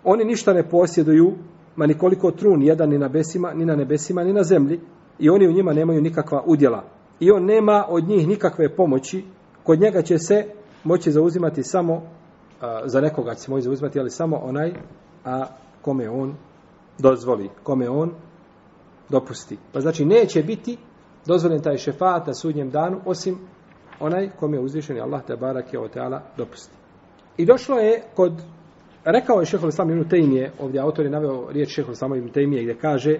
Oni 0.04 0.25
ništa 0.25 0.54
ne 0.54 0.70
posjeduju, 0.70 1.34
ma 1.75 1.86
nikoliko 1.86 2.32
trun, 2.32 2.62
jedan 2.62 2.90
ni 2.90 2.98
na 2.98 3.08
besima, 3.08 3.54
ni 3.54 3.66
na 3.66 3.75
nebesima, 3.75 4.24
ni 4.24 4.34
na 4.34 4.44
zemlji. 4.44 4.80
I 5.20 5.30
oni 5.30 5.48
u 5.48 5.52
njima 5.52 5.74
nemaju 5.74 6.02
nikakva 6.02 6.44
udjela. 6.46 6.84
I 7.20 7.32
on 7.32 7.46
nema 7.46 7.86
od 7.90 8.08
njih 8.08 8.28
nikakve 8.28 8.75
pomoći. 8.75 9.24
Kod 9.63 9.80
njega 9.80 10.02
će 10.02 10.18
se 10.18 10.46
moći 10.84 11.12
zauzimati 11.12 11.63
samo, 11.63 12.02
a, 12.62 12.82
za 12.86 13.02
nekoga 13.02 13.34
će 13.34 13.42
se 13.42 13.52
moći 13.52 13.63
zauzimati, 13.63 14.00
ali 14.00 14.10
samo 14.10 14.38
onaj 14.38 14.74
a 15.25 15.46
kome 15.82 16.10
on 16.10 16.34
dozvoli, 17.00 17.50
kome 17.63 17.90
on 17.90 18.12
dopusti. 19.10 19.58
Pa 19.74 19.80
znači 19.80 20.06
neće 20.06 20.44
biti 20.44 20.78
dozvoljen 21.26 21.62
taj 21.62 21.78
šefat 21.78 22.28
na 22.28 22.34
sudnjem 22.34 22.70
danu, 22.70 23.02
osim 23.06 23.38
onaj 24.00 24.30
kom 24.40 24.54
je 24.54 24.60
uzvišen 24.60 25.02
Allah 25.02 25.22
te 25.28 25.36
barak 25.36 25.74
je 25.74 25.80
oteala 25.80 26.22
dopusti. 26.38 26.76
I 27.38 27.46
došlo 27.46 27.78
je 27.78 28.04
kod, 28.16 28.34
rekao 29.06 29.40
je 29.40 29.46
šehol 29.46 29.70
Islam 29.70 29.92
Ibn 29.92 30.10
Tejmije, 30.10 30.52
ovdje 30.60 30.82
autor 30.82 31.06
je 31.06 31.12
naveo 31.12 31.52
riječ 31.52 31.70
šehol 31.76 31.94
Islam 31.94 32.16
Ibn 32.16 32.30
Tejmije 32.30 32.64
gdje 32.64 32.78
kaže, 32.78 33.20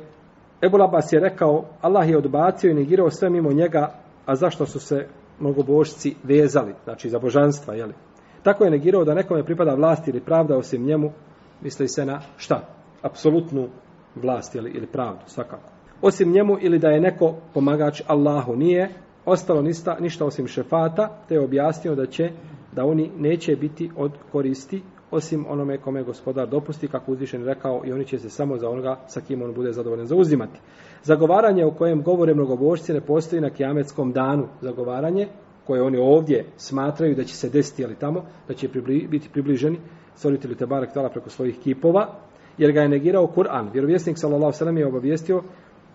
Ebu 0.62 0.78
Labas 0.78 1.14
je 1.14 1.20
rekao, 1.20 1.66
Allah 1.82 2.10
je 2.10 2.18
odbacio 2.18 2.72
i 2.72 2.74
negirao 2.74 3.10
sve 3.10 3.30
mimo 3.30 3.54
njega, 3.54 3.94
a 4.26 4.36
zašto 4.36 4.66
su 4.66 4.80
se 4.80 5.08
mnogobožci 5.40 6.16
vezali, 6.24 6.74
znači 6.84 7.10
za 7.10 7.20
božanstva, 7.20 7.74
jeli? 7.74 7.94
Tako 8.44 8.64
je 8.64 8.72
negirao 8.72 9.04
da 9.04 9.14
nekome 9.14 9.44
pripada 9.44 9.74
vlast 9.74 10.08
ili 10.08 10.22
pravda 10.22 10.58
osim 10.58 10.86
njemu, 10.86 11.12
misli 11.62 11.88
se 11.88 12.06
na 12.06 12.22
šta? 12.38 12.62
Apsolutnu 13.02 13.68
vlast 14.16 14.56
ili, 14.56 14.72
ili 14.72 14.88
pravdu, 14.88 15.22
svakako 15.26 15.77
osim 16.02 16.32
njemu 16.32 16.58
ili 16.62 16.80
da 16.80 16.90
je 16.90 17.02
neko 17.02 17.36
pomagač 17.54 18.02
Allahu 18.08 18.56
nije 18.56 18.90
ostalo 19.26 19.62
ništa, 19.62 19.98
ništa 20.00 20.26
osim 20.26 20.48
šefata 20.48 21.10
te 21.28 21.36
je 21.36 21.44
objasnio 21.44 21.96
da 21.96 22.06
će 22.06 22.32
da 22.72 22.86
oni 22.86 23.12
neće 23.18 23.56
biti 23.56 23.92
od 23.96 24.12
koristi 24.32 24.82
osim 25.12 25.46
onome 25.50 25.78
kome 25.78 26.04
gospodar 26.04 26.48
dopusti 26.48 26.88
kako 26.88 27.12
uzvišen 27.12 27.46
rekao 27.46 27.82
i 27.86 27.92
oni 27.92 28.06
će 28.06 28.20
se 28.20 28.30
samo 28.30 28.58
za 28.58 28.70
onoga 28.70 29.00
sa 29.08 29.22
kim 29.22 29.42
on 29.42 29.54
bude 29.54 29.72
zadovoljan 29.72 30.06
zauzimati. 30.06 30.60
Zagovaranje 31.04 31.66
o 31.66 31.72
kojem 31.72 32.04
govore 32.04 32.34
mnogobožci 32.34 32.94
ne 32.94 33.02
postoji 33.02 33.42
na 33.42 33.50
kijametskom 33.50 34.12
danu. 34.12 34.48
Zagovaranje 34.62 35.28
koje 35.68 35.82
oni 35.82 35.98
ovdje 35.98 36.46
smatraju 36.58 37.16
da 37.16 37.24
će 37.24 37.36
se 37.36 37.50
desiti 37.50 37.86
ali 37.86 37.96
tamo, 37.96 38.26
da 38.48 38.54
će 38.54 38.70
pribli, 38.70 39.08
biti 39.08 39.30
približeni 39.30 39.78
stvoritelju 40.16 40.56
Tebarak 40.56 40.94
Tala 40.94 41.10
preko 41.10 41.30
svojih 41.30 41.60
kipova, 41.60 42.08
jer 42.58 42.72
ga 42.72 42.82
je 42.82 42.90
negirao 42.90 43.32
Kur'an. 43.36 43.72
Vjerovjesnik 43.74 44.18
sallallahu 44.18 44.54
sallam 44.54 44.78
je 44.78 44.88
obavijestio 44.88 45.44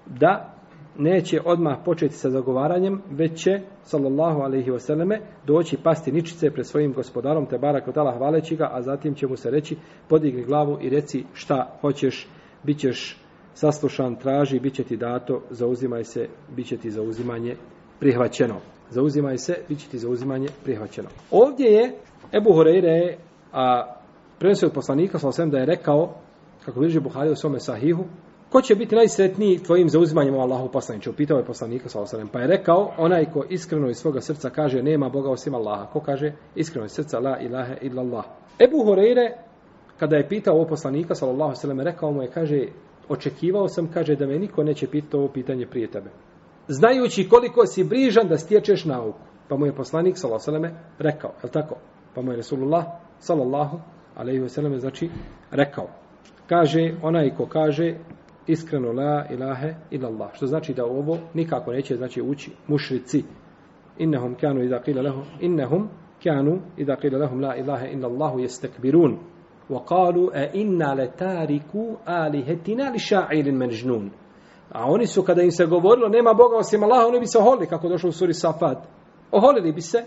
da 0.06 0.54
neće 0.98 1.40
odmah 1.44 1.78
početi 1.84 2.14
sa 2.14 2.30
zagovaranjem, 2.30 3.02
već 3.10 3.42
će, 3.42 3.60
sallallahu 3.82 4.40
alaihi 4.40 4.70
wasallame, 4.70 5.18
doći 5.46 5.76
pasti 5.82 6.12
ničice 6.12 6.50
pred 6.50 6.66
svojim 6.66 6.92
gospodarom, 6.92 7.46
te 7.46 7.58
barak 7.58 7.88
od 7.88 7.94
hvaleći 7.94 8.56
ga, 8.56 8.68
a 8.72 8.82
zatim 8.82 9.14
će 9.14 9.26
mu 9.26 9.36
se 9.36 9.50
reći, 9.50 9.76
podigni 10.08 10.44
glavu 10.44 10.78
i 10.80 10.90
reci 10.90 11.24
šta 11.32 11.78
hoćeš, 11.80 12.28
bit 12.62 12.78
ćeš 12.78 13.18
saslušan, 13.54 14.16
traži, 14.16 14.60
bit 14.60 14.74
će 14.74 14.84
ti 14.84 14.96
dato, 14.96 15.42
zauzimaj 15.50 16.04
se, 16.04 16.28
bit 16.56 16.66
će 16.66 16.76
ti 16.76 16.90
zauzimanje 16.90 17.56
prihvaćeno. 18.00 18.54
Zauzimaj 18.90 19.38
se, 19.38 19.54
bit 19.68 19.78
će 19.78 19.88
ti 19.88 19.98
zauzimanje 19.98 20.48
prihvaćeno. 20.64 21.08
Ovdje 21.30 21.66
je 21.66 21.94
Ebu 22.32 22.52
Horeire, 22.52 23.16
a 23.52 23.94
prenosio 24.38 24.68
od 24.68 24.74
poslanika, 24.74 25.18
sallallahu 25.18 25.50
da 25.50 25.58
je 25.58 25.66
rekao, 25.66 26.14
kako 26.64 26.80
bilježi 26.80 27.00
Buhari 27.00 27.30
u 27.30 27.36
svome 27.36 27.60
sahihu, 27.60 28.04
ko 28.52 28.60
će 28.62 28.74
biti 28.74 28.94
najsretniji 28.94 29.58
tvojim 29.58 29.88
zauzimanjem 29.88 30.34
Allahu 30.34 30.68
poslaniče? 30.72 31.10
Upitao 31.10 31.38
je 31.38 31.44
poslanika 31.44 31.88
sallallahu 31.88 32.32
Pa 32.32 32.40
je 32.40 32.46
rekao, 32.46 32.92
onaj 32.98 33.24
ko 33.24 33.44
iskreno 33.48 33.90
iz 33.90 33.96
svoga 33.96 34.20
srca 34.20 34.50
kaže 34.50 34.82
nema 34.82 35.08
Boga 35.08 35.30
osim 35.30 35.54
Allaha. 35.54 35.86
Ko 35.86 36.00
kaže 36.00 36.32
iskreno 36.54 36.86
iz 36.86 36.92
srca 36.92 37.18
la 37.18 37.38
ilaha 37.40 37.74
illallah. 37.80 38.24
Ebu 38.58 38.84
Horeire, 38.84 39.32
kada 39.98 40.16
je 40.16 40.28
pitao 40.28 40.54
ovo 40.54 40.66
poslanika 40.66 41.14
sallallahu 41.14 41.42
alejhi 41.42 41.58
ve 41.58 41.60
sellem 41.60 41.80
rekao 41.80 42.12
mu 42.12 42.22
je 42.22 42.30
kaže 42.30 42.66
očekivao 43.08 43.68
sam 43.68 43.90
kaže 43.94 44.16
da 44.16 44.26
me 44.26 44.38
niko 44.38 44.62
neće 44.62 44.86
pitati 44.86 45.16
ovo 45.16 45.28
pitanje 45.28 45.66
prije 45.66 45.90
tebe. 45.90 46.10
Znajući 46.68 47.28
koliko 47.28 47.66
si 47.66 47.84
brižan 47.84 48.28
da 48.28 48.38
stječeš 48.38 48.84
nauku. 48.84 49.18
Pa 49.48 49.56
mu 49.56 49.66
je 49.66 49.74
poslanik 49.74 50.18
sallallahu 50.18 50.50
alejhi 50.50 50.62
ve 50.62 50.68
sellem 50.68 50.84
rekao, 50.98 51.30
je 51.44 51.50
tako? 51.50 51.76
Pa 52.14 52.22
mu 52.22 52.30
je 52.30 52.36
Resulullah 52.36 52.84
sallallahu 53.18 53.80
alejhi 54.16 54.40
ve 54.40 54.48
sellem 54.48 54.80
znači 54.80 55.10
rekao. 55.50 55.88
Kaže 56.46 56.94
onaj 57.02 57.30
ko 57.36 57.46
kaže 57.46 57.94
iskreno 58.46 58.92
la 58.92 59.26
ilahe 59.30 59.74
illallah. 59.90 60.30
Što 60.34 60.46
znači 60.46 60.74
da 60.74 60.84
ovo 60.84 61.18
nikako 61.34 61.72
neće 61.72 61.96
znači 61.96 62.22
ući 62.22 62.50
mušrici. 62.66 63.24
Innahum 63.98 64.34
kanu 64.34 64.62
idha 64.62 64.80
qila 64.86 65.02
lahum 65.04 65.24
innahum 65.40 65.88
kanu 66.24 66.58
idha 66.76 66.96
qila 66.96 67.18
lahum 67.18 67.40
la 67.40 67.56
ilaha 67.56 67.86
illallah 67.86 68.34
yastakbirun. 68.34 69.16
Wa 69.70 69.84
qalu 69.84 70.30
a 70.34 70.46
inna 70.52 70.94
latariku 70.94 71.96
alihatina 72.04 72.90
li 72.90 72.98
sha'irin 72.98 73.56
majnun. 73.56 74.10
A 74.70 74.90
oni 74.90 75.06
su 75.06 75.22
kada 75.22 75.42
im 75.42 75.50
se 75.50 75.66
govorilo 75.66 76.08
nema 76.08 76.34
Boga 76.34 76.56
osim 76.56 76.82
Allaha, 76.82 77.06
oni 77.06 77.20
bi 77.20 77.26
se 77.26 77.38
oholili 77.38 77.66
kako 77.66 77.88
došlo 77.88 78.08
u 78.08 78.12
suri 78.12 78.34
Safat. 78.34 78.78
Oholili 79.30 79.72
bi 79.72 79.80
se 79.80 80.04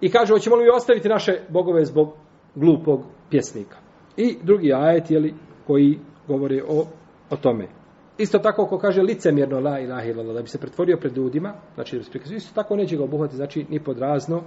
i 0.00 0.10
kaže 0.10 0.32
hoćemo 0.32 0.56
li 0.56 0.70
ostaviti 0.76 1.08
naše 1.08 1.40
bogove 1.48 1.84
zbog 1.84 2.12
glupog 2.54 3.00
pjesnika. 3.30 3.76
I 4.16 4.36
drugi 4.42 4.72
ajet 4.72 5.10
je 5.10 5.18
li 5.18 5.34
koji 5.66 5.98
govori 6.28 6.62
o 6.68 6.84
o 7.30 7.36
tome. 7.36 7.77
Isto 8.18 8.38
tako 8.38 8.66
ko 8.66 8.78
kaže 8.78 9.02
licemjerno 9.02 9.60
la 9.60 9.78
ilaha 9.80 10.04
illallah 10.04 10.34
da 10.34 10.42
bi 10.42 10.48
se 10.48 10.58
pretvorio 10.58 10.96
pred 10.96 11.16
ljudima, 11.16 11.54
znači 11.74 11.96
da 11.96 11.98
bi 11.98 12.04
se 12.04 12.10
prikazio, 12.10 12.36
isto 12.36 12.54
tako 12.54 12.76
neće 12.76 12.96
ga 12.96 13.04
obuhvati, 13.04 13.36
znači 13.36 13.66
ni 13.68 13.84
podrazno 13.84 14.42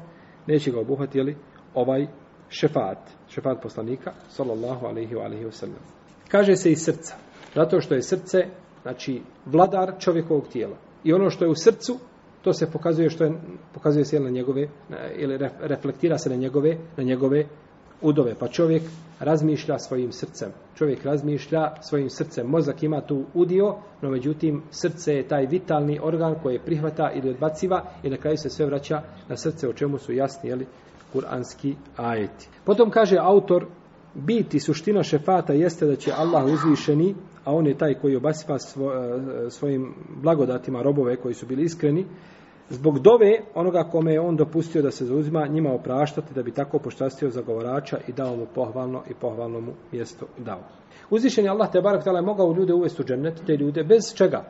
neće 0.48 0.72
ga 0.72 0.80
obuhvati 0.80 1.18
jeli, 1.18 1.38
ovaj 1.74 2.08
šefat, 2.50 2.98
šefat 3.30 3.62
poslanika 3.64 4.12
sallallahu 4.28 4.86
alejhi 4.86 5.16
ve 5.16 5.22
alihi 5.22 5.46
wasallam. 5.46 5.82
Kaže 6.28 6.56
se 6.56 6.72
iz 6.72 6.84
srca, 6.84 7.16
zato 7.56 7.82
što 7.82 7.96
je 7.96 8.02
srce 8.02 8.38
znači 8.82 9.22
vladar 9.46 9.94
čovjekovog 10.00 10.48
tijela. 10.48 10.78
I 11.04 11.14
ono 11.14 11.30
što 11.30 11.46
je 11.46 11.52
u 11.52 11.56
srcu 11.56 11.98
to 12.42 12.54
se 12.54 12.72
pokazuje 12.72 13.10
što 13.10 13.24
je 13.24 13.32
pokazuje 13.74 14.06
se 14.06 14.20
na 14.20 14.30
njegove 14.30 14.68
ili 15.16 15.38
reflektira 15.60 16.18
se 16.18 16.30
na 16.30 16.36
njegove 16.36 16.78
na 16.98 17.04
njegove 17.04 17.46
udove. 18.02 18.36
Pa 18.40 18.48
čovjek 18.48 18.84
razmišlja 19.20 19.80
svojim 19.80 20.12
srcem. 20.12 20.50
Čovjek 20.76 21.06
razmišlja 21.06 21.72
svojim 21.82 22.10
srcem. 22.10 22.48
Mozak 22.48 22.84
ima 22.84 23.02
tu 23.02 23.24
udio, 23.34 23.76
no 24.02 24.10
međutim 24.10 24.62
srce 24.72 25.14
je 25.14 25.28
taj 25.28 25.46
vitalni 25.46 26.00
organ 26.04 26.36
koji 26.44 26.60
prihvata 26.60 27.12
ili 27.16 27.30
odbaciva 27.30 27.84
i 28.04 28.10
na 28.10 28.18
kraju 28.18 28.38
se 28.38 28.50
sve 28.50 28.66
vraća 28.66 29.02
na 29.30 29.38
srce 29.38 29.68
o 29.68 29.74
čemu 29.74 29.98
su 29.98 30.14
jasni 30.14 30.50
jeli, 30.50 30.66
kuranski 31.14 31.76
ajeti. 31.98 32.50
Potom 32.66 32.90
kaže 32.90 33.18
autor, 33.18 33.66
biti 34.14 34.60
suština 34.60 35.04
šefata 35.04 35.54
jeste 35.54 35.86
da 35.86 35.96
će 35.96 36.12
Allah 36.18 36.46
uzvišeni, 36.46 37.16
a 37.46 37.54
on 37.54 37.68
je 37.68 37.78
taj 37.78 37.94
koji 37.94 38.16
obasipa 38.16 38.60
svo, 38.60 38.94
e, 38.94 39.50
svojim 39.50 39.94
blagodatima 40.22 40.82
robove 40.82 41.16
koji 41.16 41.34
su 41.34 41.46
bili 41.46 41.64
iskreni, 41.64 42.06
zbog 42.72 43.00
dove 43.00 43.42
onoga 43.56 43.84
kome 43.84 44.14
je 44.14 44.20
on 44.20 44.36
dopustio 44.36 44.82
da 44.82 44.92
se 44.92 45.06
zauzima 45.06 45.48
njima 45.48 45.74
opraštati 45.74 46.34
da 46.34 46.44
bi 46.44 46.52
tako 46.52 46.80
poštastio 46.80 47.30
zagovarača 47.30 47.98
i 48.08 48.12
dao 48.14 48.36
mu 48.36 48.46
pohvalno 48.56 49.04
i 49.10 49.14
pohvalno 49.14 49.62
mu 49.62 49.72
mjesto 49.92 50.26
dao. 50.38 50.60
Uzvišen 51.10 51.46
je 51.46 51.52
Allah 51.52 51.72
te 51.72 51.82
barak 51.82 52.04
tala 52.04 52.22
mogao 52.22 52.54
ljude 52.54 52.74
uvesti 52.74 53.02
u 53.02 53.06
džennet, 53.06 53.42
te 53.46 53.54
ljude 53.58 53.84
bez 53.84 54.14
čega? 54.16 54.44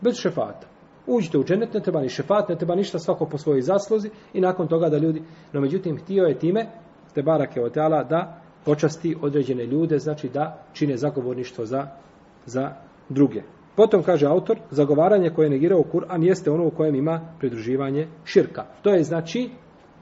Bez 0.00 0.14
šefata. 0.14 0.66
Uđite 1.06 1.38
u 1.38 1.44
džennet, 1.44 1.74
ne 1.74 1.80
treba 1.80 2.00
ni 2.00 2.08
šefat, 2.08 2.48
ne 2.48 2.56
treba 2.56 2.74
ništa 2.74 2.98
svako 2.98 3.26
po 3.26 3.38
svojoj 3.38 3.62
zasluzi 3.62 4.10
i 4.32 4.40
nakon 4.40 4.68
toga 4.68 4.88
da 4.88 4.98
ljudi, 4.98 5.22
no 5.52 5.60
međutim 5.60 5.98
htio 5.98 6.24
je 6.24 6.38
time 6.38 6.66
te 7.14 7.22
barak 7.22 7.56
je 7.56 7.64
otala 7.64 8.04
da 8.04 8.40
počasti 8.64 9.16
određene 9.22 9.66
ljude, 9.66 9.98
znači 9.98 10.28
da 10.28 10.64
čine 10.72 10.96
zagovorništvo 10.96 11.64
za, 11.64 11.86
za 12.46 12.70
druge. 13.08 13.42
Potom 13.78 14.02
kaže 14.02 14.26
autor, 14.26 14.58
zagovaranje 14.70 15.30
koje 15.30 15.46
je 15.46 15.50
negirao 15.50 15.84
Kur'an 15.92 16.22
jeste 16.22 16.50
ono 16.50 16.66
u 16.66 16.70
kojem 16.70 16.94
ima 16.94 17.20
pridruživanje 17.38 18.08
širka. 18.24 18.64
To 18.82 18.90
je 18.90 19.02
znači, 19.02 19.50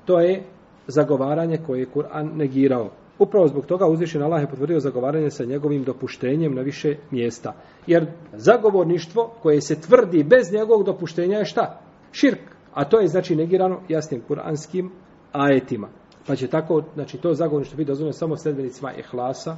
to 0.05 0.21
je 0.21 0.45
zagovaranje 0.87 1.59
koje 1.67 1.81
je 1.81 1.87
Kur'an 1.95 2.37
negirao. 2.37 2.91
Upravo 3.19 3.49
zbog 3.49 3.67
toga 3.67 3.87
uzvišen 3.87 4.23
Allah 4.23 4.43
je 4.43 4.51
potvrdio 4.51 4.81
zagovaranje 4.81 5.31
sa 5.31 5.45
njegovim 5.45 5.85
dopuštenjem 5.85 6.55
na 6.55 6.63
više 6.63 6.97
mjesta. 7.11 7.53
Jer 7.87 8.07
zagovorništvo 8.33 9.31
koje 9.43 9.61
se 9.61 9.81
tvrdi 9.81 10.25
bez 10.25 10.53
njegovog 10.53 10.85
dopuštenja 10.85 11.39
je 11.39 11.45
šta? 11.45 11.81
Širk. 12.13 12.41
A 12.75 12.85
to 12.85 13.01
je 13.01 13.09
znači 13.09 13.37
negirano 13.37 13.81
jasnim 13.89 14.21
kuranskim 14.29 14.91
ajetima. 15.33 15.89
Pa 16.27 16.37
će 16.37 16.47
tako, 16.47 16.83
znači 16.95 17.19
to 17.19 17.35
zagovorništvo 17.35 17.77
biti 17.77 17.89
dozvoljeno 17.89 18.13
samo 18.13 18.37
sljedbenicima 18.37 18.93
ihlasa 18.93 19.57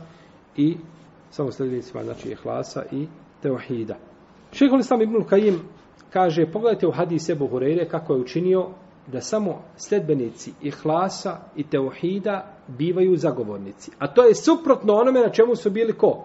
i 0.56 0.76
samo 1.30 1.52
sljedbenicima 1.52 2.04
znači 2.04 2.28
ihlasa 2.28 2.82
i 2.92 3.06
teohida. 3.42 4.07
Šehol 4.52 4.80
Islam 4.80 5.02
ibn 5.02 5.24
Kajim 5.24 5.60
kaže, 6.12 6.46
pogledajte 6.52 6.86
u 6.86 6.90
hadise 6.92 7.32
Ebu 7.32 7.48
Hureyre 7.48 7.88
kako 7.88 8.14
je 8.14 8.20
učinio 8.20 8.68
da 9.06 9.20
samo 9.20 9.62
sledbenici 9.76 10.52
ihlasa 10.62 11.36
i 11.56 11.64
teuhida 11.64 12.54
bivaju 12.66 13.16
zagovornici. 13.16 13.90
A 13.98 14.14
to 14.14 14.24
je 14.24 14.34
suprotno 14.34 14.94
onome 14.94 15.20
na 15.20 15.30
čemu 15.30 15.56
su 15.56 15.70
bili 15.70 15.92
ko? 15.92 16.24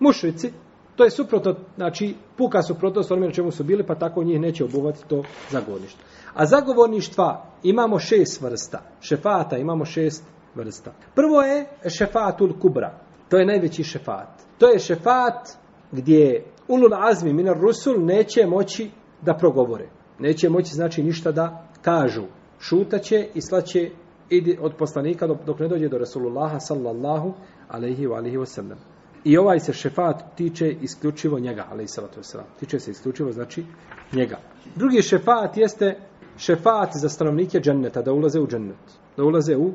Mušrici. 0.00 0.52
To 0.96 1.04
je 1.04 1.10
suprotno, 1.10 1.54
znači, 1.76 2.14
puka 2.36 2.62
suprotnost 2.62 3.10
onome 3.10 3.26
na 3.26 3.32
čemu 3.32 3.50
su 3.50 3.64
bili, 3.64 3.86
pa 3.86 3.94
tako 3.94 4.24
njih 4.24 4.40
neće 4.40 4.64
obuhvatiti 4.64 5.08
to 5.08 5.22
zagovorništvo. 5.50 6.04
A 6.34 6.46
zagovorništva 6.46 7.46
imamo 7.62 7.98
šest 7.98 8.40
vrsta. 8.40 8.82
Šefata 9.00 9.56
imamo 9.58 9.84
šest 9.84 10.24
vrsta. 10.54 10.92
Prvo 11.14 11.42
je 11.42 11.66
šefatul 11.98 12.52
kubra. 12.60 12.98
To 13.28 13.36
je 13.36 13.46
najveći 13.46 13.84
šefat. 13.84 14.28
To 14.58 14.68
je 14.68 14.78
šefat 14.78 15.48
gdje 15.92 16.44
ulul 16.68 16.94
azmi 16.94 17.32
minar 17.32 17.56
rusul 17.60 18.04
neće 18.04 18.46
moći 18.46 18.90
da 19.22 19.34
progovore. 19.34 19.88
Neće 20.18 20.48
moći 20.48 20.74
znači 20.74 21.02
ništa 21.02 21.32
da 21.32 21.68
kažu. 21.82 22.22
Šutaće 22.58 23.28
i 23.34 23.40
slaće 23.40 23.90
idi 24.30 24.58
od 24.60 24.74
poslanika 24.78 25.26
dok 25.26 25.58
ne 25.58 25.68
dođe 25.68 25.88
do 25.88 25.98
Rasulullaha 25.98 26.60
sallallahu 26.60 27.34
alaihi 27.68 28.06
wa 28.06 28.16
alihi 28.16 28.36
wasallam. 28.36 28.76
I 29.24 29.38
ovaj 29.38 29.60
se 29.60 29.72
šefat 29.72 30.22
tiče 30.36 30.76
isključivo 30.80 31.38
njega, 31.38 31.66
alaihi 31.70 31.88
salatu 31.88 32.20
wasallam. 32.20 32.44
Tiče 32.60 32.78
se 32.78 32.90
isključivo 32.90 33.32
znači 33.32 33.64
njega. 34.12 34.38
Drugi 34.76 35.02
šefat 35.02 35.56
jeste 35.56 35.98
šefat 36.36 36.90
za 36.92 37.08
stanovnike 37.08 37.60
dženneta, 37.60 38.02
da 38.02 38.12
ulaze 38.12 38.40
u 38.40 38.46
džennet. 38.46 38.98
Da 39.16 39.24
ulaze 39.24 39.56
u 39.56 39.72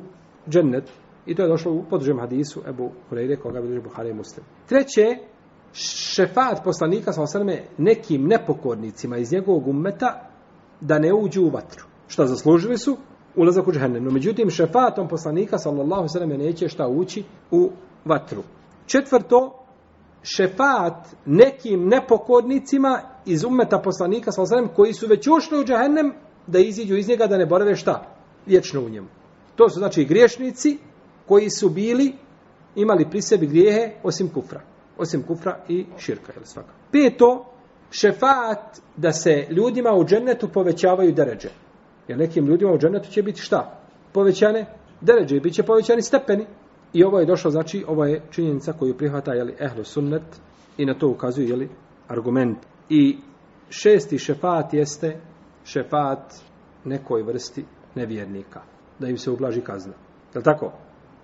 džennet. 0.50 0.84
I 1.26 1.36
to 1.36 1.42
je 1.42 1.48
došlo 1.48 1.72
u 1.72 1.84
podržem 1.90 2.20
hadisu 2.20 2.62
Ebu 2.68 2.92
Hureyre, 3.10 3.36
koga 3.36 3.62
bi 3.62 3.82
Buhari 3.82 4.14
muslim. 4.14 4.46
Treće, 4.68 5.18
šefat 5.74 6.64
poslanika 6.64 7.14
sa 7.14 7.22
osrme 7.22 7.64
nekim 7.78 8.28
nepokornicima 8.28 9.18
iz 9.18 9.32
njegovog 9.32 9.68
ummeta 9.68 10.30
da 10.82 11.00
ne 11.00 11.14
uđu 11.14 11.42
u 11.42 11.50
vatru. 11.50 11.86
Šta 12.08 12.26
zaslužili 12.26 12.78
su? 12.78 12.98
Ulazak 13.36 13.68
u 13.68 13.72
džahennem. 13.72 14.04
No, 14.04 14.12
međutim, 14.12 14.50
šefatom 14.50 15.08
poslanika 15.08 15.58
sallallahu 15.58 16.08
sallam 16.08 16.30
neće 16.30 16.68
šta 16.68 16.88
ući 16.88 17.24
u 17.52 17.70
vatru. 18.06 18.44
Četvrto, 18.86 19.66
šefat 20.24 21.08
nekim 21.26 21.88
nepokornicima 21.88 23.02
iz 23.26 23.44
ummeta 23.44 23.80
poslanika 23.80 24.32
sallallahu 24.32 24.50
sallam 24.50 24.76
koji 24.76 24.94
su 24.94 25.08
već 25.08 25.28
ušli 25.28 25.60
u 25.60 25.66
džahennem 25.66 26.14
da 26.48 26.60
iziđu 26.60 26.96
iz 26.96 27.08
njega 27.08 27.28
da 27.28 27.38
ne 27.38 27.46
borave 27.46 27.76
šta? 27.76 28.16
Vječno 28.46 28.82
u 28.82 28.90
njemu. 28.90 29.08
To 29.56 29.70
su 29.70 29.80
znači 29.80 30.06
griješnici 30.06 30.78
koji 31.28 31.50
su 31.50 31.70
bili 31.70 32.14
imali 32.76 33.10
pri 33.10 33.22
sebi 33.22 33.48
grijehe 33.48 33.92
osim 34.04 34.30
kufra 34.30 34.69
osim 35.00 35.24
kufra 35.24 35.60
i 35.68 35.86
širka, 35.98 36.34
jel 36.36 36.44
svaka. 36.44 36.70
Peto, 36.92 37.46
šefat 37.92 38.80
da 38.98 39.12
se 39.12 39.48
ljudima 39.50 39.94
u 39.94 40.06
džennetu 40.06 40.48
povećavaju 40.48 41.14
deređe. 41.14 41.50
Jer 42.08 42.18
nekim 42.18 42.46
ljudima 42.46 42.72
u 42.74 42.78
džennetu 42.78 43.10
će 43.10 43.24
biti 43.24 43.42
šta? 43.42 43.80
Povećane 44.14 44.66
deređe 45.02 45.36
i 45.36 45.40
bit 45.40 45.54
će 45.54 45.64
povećani 45.64 46.02
stepeni. 46.02 46.46
I 46.94 47.04
ovo 47.04 47.20
je 47.20 47.26
došlo, 47.26 47.52
znači, 47.52 47.86
ovo 47.88 48.06
je 48.06 48.22
činjenica 48.32 48.74
koju 48.74 48.98
prihvata, 48.98 49.34
jeli, 49.34 49.56
ehlu 49.60 49.84
sunnet 49.84 50.24
i 50.78 50.86
na 50.86 50.94
to 50.94 51.08
ukazuje, 51.08 51.48
jeli, 51.50 51.70
argument. 52.08 52.58
I 52.90 53.18
šesti 53.70 54.18
šefat 54.18 54.74
jeste 54.74 55.20
šefat 55.64 56.34
nekoj 56.86 57.24
vrsti 57.24 57.66
nevjernika. 57.96 58.62
Da 59.00 59.08
im 59.08 59.18
se 59.18 59.32
ublaži 59.32 59.62
kazna. 59.62 59.94
Je 60.36 60.44
tako? 60.44 60.72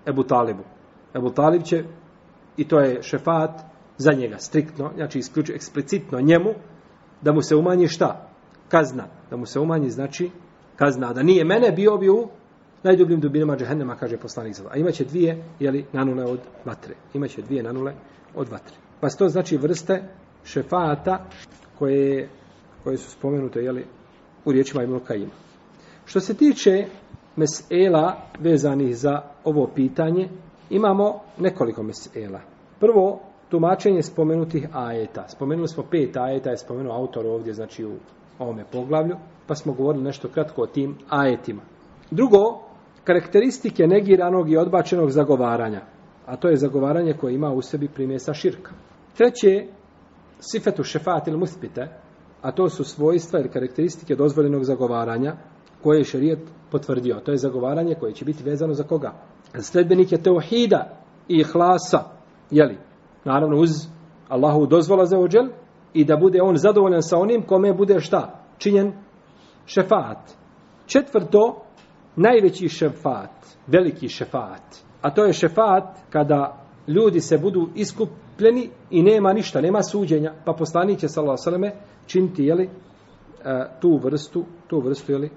Ebu 0.06 0.22
Talibu. 0.22 0.62
Ebu 1.14 1.30
Talib 1.30 1.62
će, 1.62 1.84
i 2.56 2.68
to 2.68 2.80
je 2.80 3.02
šefat 3.02 3.60
za 3.98 4.12
njega, 4.12 4.38
striktno, 4.38 4.90
znači 4.96 5.18
isključi, 5.18 5.52
eksplicitno 5.52 6.20
njemu, 6.20 6.50
da 7.22 7.32
mu 7.32 7.42
se 7.42 7.56
umanji 7.56 7.88
šta? 7.88 8.28
Kazna. 8.68 9.04
Da 9.30 9.36
mu 9.36 9.46
se 9.46 9.60
umanji, 9.60 9.90
znači, 9.90 10.30
kazna. 10.76 11.12
Da 11.12 11.22
nije 11.22 11.44
mene 11.44 11.72
bio 11.72 11.96
bi 11.96 12.08
u 12.08 12.28
najdubljim 12.82 13.20
dubinama 13.20 13.56
džehennema, 13.56 13.96
kaže 13.96 14.16
poslanik 14.16 14.56
sada. 14.56 14.68
A 14.72 14.76
imaće 14.76 15.04
dvije, 15.04 15.44
jeli, 15.60 15.84
nanule 15.92 16.24
od 16.24 16.40
vatre. 16.64 16.94
Imaće 17.14 17.42
dvije 17.42 17.62
nanule 17.62 17.94
od 18.34 18.48
vatre. 18.48 18.76
Pa 19.00 19.08
to 19.08 19.28
znači 19.28 19.56
vrste 19.56 20.02
šefata 20.44 21.24
koje, 21.78 22.28
koje 22.84 22.96
su 22.96 23.10
spomenute, 23.10 23.60
jeli, 23.60 23.86
u 24.44 24.52
riječima 24.52 24.82
Ibn 24.82 25.00
Kajima. 25.00 25.32
Što 26.04 26.20
se 26.20 26.34
tiče 26.34 26.86
mesela 27.36 28.22
vezanih 28.38 28.96
za 28.96 29.22
ovo 29.44 29.70
pitanje, 29.74 30.28
imamo 30.70 31.20
nekoliko 31.38 31.82
mesela. 31.82 32.40
Prvo, 32.80 33.20
tumačenje 33.48 34.02
spomenutih 34.02 34.68
ajeta. 34.72 35.28
Spomenuli 35.28 35.68
smo 35.68 35.82
pet 35.90 36.16
ajeta, 36.16 36.50
je 36.50 36.56
spomenuo 36.56 36.96
autor 36.96 37.26
ovdje, 37.26 37.54
znači 37.54 37.84
u 37.84 37.92
ovome 38.38 38.64
poglavlju, 38.72 39.16
pa 39.46 39.54
smo 39.54 39.72
govorili 39.72 40.04
nešto 40.04 40.28
kratko 40.28 40.62
o 40.62 40.66
tim 40.66 40.96
ajetima. 41.08 41.62
Drugo, 42.10 42.60
karakteristike 43.04 43.86
negiranog 43.86 44.50
i 44.50 44.56
odbačenog 44.56 45.10
zagovaranja, 45.10 45.80
a 46.26 46.36
to 46.36 46.48
je 46.48 46.56
zagovaranje 46.56 47.12
koje 47.12 47.34
ima 47.34 47.52
u 47.52 47.62
sebi 47.62 47.88
primjesa 47.88 48.34
širka. 48.34 48.72
Treće, 49.16 49.66
sifetu 50.40 50.82
šefat 50.82 51.28
ili 51.28 51.38
muspite, 51.38 51.88
a 52.42 52.52
to 52.52 52.68
su 52.68 52.84
svojstva 52.84 53.40
ili 53.40 53.48
karakteristike 53.48 54.14
dozvoljenog 54.14 54.64
zagovaranja 54.64 55.36
koje 55.82 55.98
je 55.98 56.04
šerijet 56.04 56.38
potvrdio. 56.70 57.20
To 57.24 57.30
je 57.30 57.38
zagovaranje 57.38 57.94
koje 57.94 58.12
će 58.12 58.24
biti 58.24 58.44
vezano 58.44 58.74
za 58.74 58.82
koga? 58.82 59.12
Sledbenike 59.60 60.16
teuhida 60.16 60.88
i 61.28 61.42
hlasa, 61.44 62.04
jeli? 62.50 62.78
Naravno 63.24 63.56
uz 63.56 63.70
Allahu 64.28 64.66
dozvola 64.66 65.06
za 65.06 65.18
ođel 65.18 65.46
i 65.94 66.04
da 66.04 66.16
bude 66.16 66.42
on 66.42 66.56
zadovoljan 66.56 67.02
sa 67.02 67.18
onim 67.18 67.42
kome 67.42 67.72
bude 67.72 68.00
šta? 68.00 68.40
Činjen 68.58 68.92
šefat. 69.66 70.18
Četvrto, 70.86 71.62
najveći 72.16 72.68
šefat, 72.68 73.46
veliki 73.66 74.08
šefat, 74.08 74.76
a 75.02 75.14
to 75.14 75.24
je 75.24 75.32
šefat 75.32 75.98
kada 76.10 76.66
ljudi 76.88 77.20
se 77.20 77.38
budu 77.38 77.68
iskupljeni 77.74 78.70
i 78.90 79.02
nema 79.02 79.32
ništa, 79.32 79.60
nema 79.60 79.82
suđenja, 79.82 80.32
pa 80.44 80.52
poslanik 80.52 80.98
će 80.98 81.08
sallallahu 81.08 81.42
alejhi 81.46 81.76
činiti 82.06 82.44
jeli 82.44 82.64
e, 82.64 82.70
tu 83.80 84.00
vrstu, 84.02 84.44
tu 84.66 84.80
vrstu 84.80 85.12
je 85.12 85.30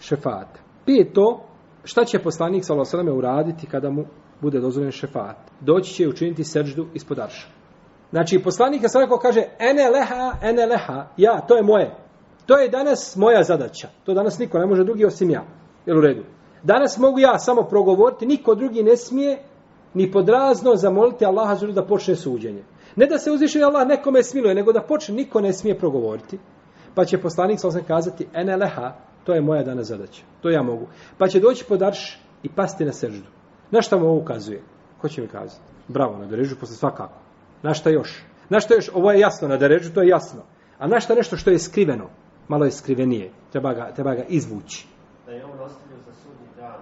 šefat. 0.00 0.58
Peto, 0.86 1.40
šta 1.84 2.04
će 2.04 2.18
poslanik 2.18 2.64
sallallahu 2.64 2.96
alejhi 2.96 3.18
uraditi 3.18 3.66
kada 3.66 3.90
mu 3.90 4.04
bude 4.40 4.60
dozvoljen 4.60 4.92
šefat? 4.92 5.36
Doći 5.60 5.94
će 5.94 6.08
učiniti 6.08 6.44
sećdu 6.44 6.86
ispod 6.94 7.18
arša. 7.18 7.48
Znači, 8.10 8.42
poslanik 8.42 8.82
je 8.82 8.88
svakako 8.88 9.18
kaže, 9.18 9.42
ene 9.58 9.90
leha, 9.90 10.32
ene 10.42 10.66
leha, 10.66 11.06
ja, 11.16 11.40
to 11.40 11.56
je 11.56 11.62
moje. 11.62 11.94
To 12.46 12.58
je 12.58 12.68
danas 12.68 13.16
moja 13.16 13.42
zadaća. 13.42 13.88
To 14.04 14.14
danas 14.14 14.38
niko 14.38 14.58
ne 14.58 14.66
može 14.66 14.84
drugi 14.84 15.04
osim 15.04 15.30
ja. 15.30 15.44
Jel 15.86 15.98
u 15.98 16.00
redu? 16.00 16.22
Danas 16.62 16.98
mogu 16.98 17.18
ja 17.18 17.38
samo 17.38 17.62
progovoriti, 17.62 18.26
niko 18.26 18.54
drugi 18.54 18.82
ne 18.82 18.96
smije 18.96 19.42
ni 19.94 20.12
podrazno 20.12 20.76
zamoliti 20.76 21.24
Allaha 21.24 21.54
zuru 21.54 21.72
da 21.72 21.86
počne 21.86 22.16
suđenje. 22.16 22.64
Ne 22.96 23.06
da 23.06 23.18
se 23.18 23.30
uzviše 23.30 23.62
Allah 23.62 23.86
nekome 23.86 24.22
smiluje, 24.22 24.54
nego 24.54 24.72
da 24.72 24.82
počne, 24.82 25.14
niko 25.14 25.40
ne 25.40 25.52
smije 25.52 25.78
progovoriti. 25.78 26.38
Pa 26.94 27.04
će 27.04 27.18
poslanik 27.18 27.60
sa 27.60 27.80
kazati, 27.88 28.26
ene 28.34 28.56
leha, 28.56 28.92
to 29.26 29.34
je 29.34 29.40
moja 29.40 29.62
dana 29.62 29.84
zadaća. 29.84 30.22
To 30.42 30.50
ja 30.50 30.62
mogu. 30.62 30.86
Pa 31.18 31.28
će 31.28 31.40
doći 31.40 31.64
podarš 31.68 32.20
i 32.42 32.48
pasti 32.48 32.84
na 32.84 32.92
seždu. 32.92 33.28
Na 33.70 33.82
šta 33.82 33.98
mu 33.98 34.06
ovo 34.06 34.20
ukazuje? 34.20 34.62
Ko 35.00 35.08
će 35.08 35.22
mi 35.22 35.28
kazati? 35.28 35.62
Bravo, 35.88 36.18
na 36.18 36.26
derežu 36.26 36.56
posle 36.56 36.76
svakako. 36.76 37.18
Na 37.62 37.74
šta 37.74 37.90
još? 37.90 38.22
Na 38.48 38.60
šta 38.60 38.74
još? 38.74 38.90
Ovo 38.94 39.12
je 39.12 39.20
jasno, 39.20 39.48
na 39.48 39.56
derežu 39.56 39.92
to 39.94 40.02
je 40.02 40.08
jasno. 40.08 40.42
A 40.78 40.86
na 40.86 41.00
šta 41.00 41.14
nešto 41.14 41.36
što 41.36 41.50
je 41.50 41.58
skriveno? 41.58 42.08
Malo 42.48 42.64
je 42.64 42.70
skrivenije. 42.70 43.30
Treba 43.52 43.74
ga, 43.74 43.92
treba 43.94 44.14
ga 44.14 44.22
izvući. 44.28 44.86
Da 45.26 45.32
je 45.32 45.44
on 45.44 45.60
ostavio 45.60 45.96
za 46.06 46.12
sudnji 46.12 46.48
dan. 46.56 46.80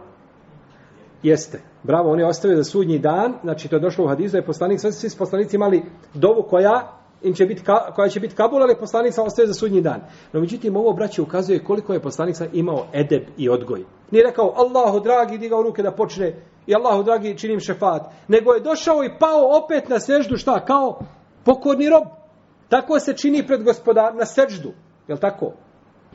Jeste. 1.22 1.60
Bravo, 1.82 2.12
on 2.12 2.18
je 2.18 2.26
ostavio 2.26 2.56
za 2.56 2.64
sudnji 2.64 2.98
dan. 2.98 3.34
Znači, 3.42 3.68
to 3.68 3.76
je 3.76 3.80
došlo 3.80 4.04
u 4.04 4.08
hadizu, 4.08 4.36
je 4.36 4.46
poslanik, 4.46 4.80
sve 4.80 4.92
svi 4.92 5.18
poslanici 5.18 5.56
imali 5.56 5.82
dovu 6.14 6.42
koja 6.42 7.03
im 7.24 7.34
će 7.34 7.46
biti, 7.46 7.62
koja 7.94 8.08
će 8.08 8.20
biti 8.20 8.34
kabul, 8.34 8.62
ali 8.62 8.76
poslanik 8.80 9.14
sam 9.14 9.26
ostaje 9.26 9.46
za 9.46 9.54
sudnji 9.54 9.80
dan. 9.80 10.00
No, 10.32 10.40
međutim, 10.40 10.76
ovo 10.76 10.92
braće 10.92 11.22
ukazuje 11.22 11.64
koliko 11.64 11.92
je 11.92 12.02
poslanik 12.02 12.36
sam 12.36 12.46
imao 12.52 12.86
edeb 12.92 13.22
i 13.36 13.48
odgoj. 13.48 13.84
Nije 14.10 14.24
rekao, 14.24 14.54
Allahu 14.56 15.00
dragi, 15.00 15.38
digao 15.38 15.62
ruke 15.62 15.82
da 15.82 15.92
počne 15.92 16.34
i 16.66 16.74
Allahu 16.74 17.02
dragi 17.02 17.38
činim 17.38 17.60
šefat. 17.60 18.02
Nego 18.28 18.52
je 18.52 18.60
došao 18.60 19.04
i 19.04 19.18
pao 19.18 19.64
opet 19.64 19.88
na 19.88 20.00
seždu, 20.00 20.36
šta, 20.36 20.64
kao 20.64 20.98
pokorni 21.44 21.88
rob. 21.88 22.04
Tako 22.68 23.00
se 23.00 23.16
čini 23.16 23.46
pred 23.46 23.64
gospodar 23.64 24.14
na 24.14 24.24
seždu. 24.24 24.72
Jel 25.08 25.18
tako? 25.18 25.52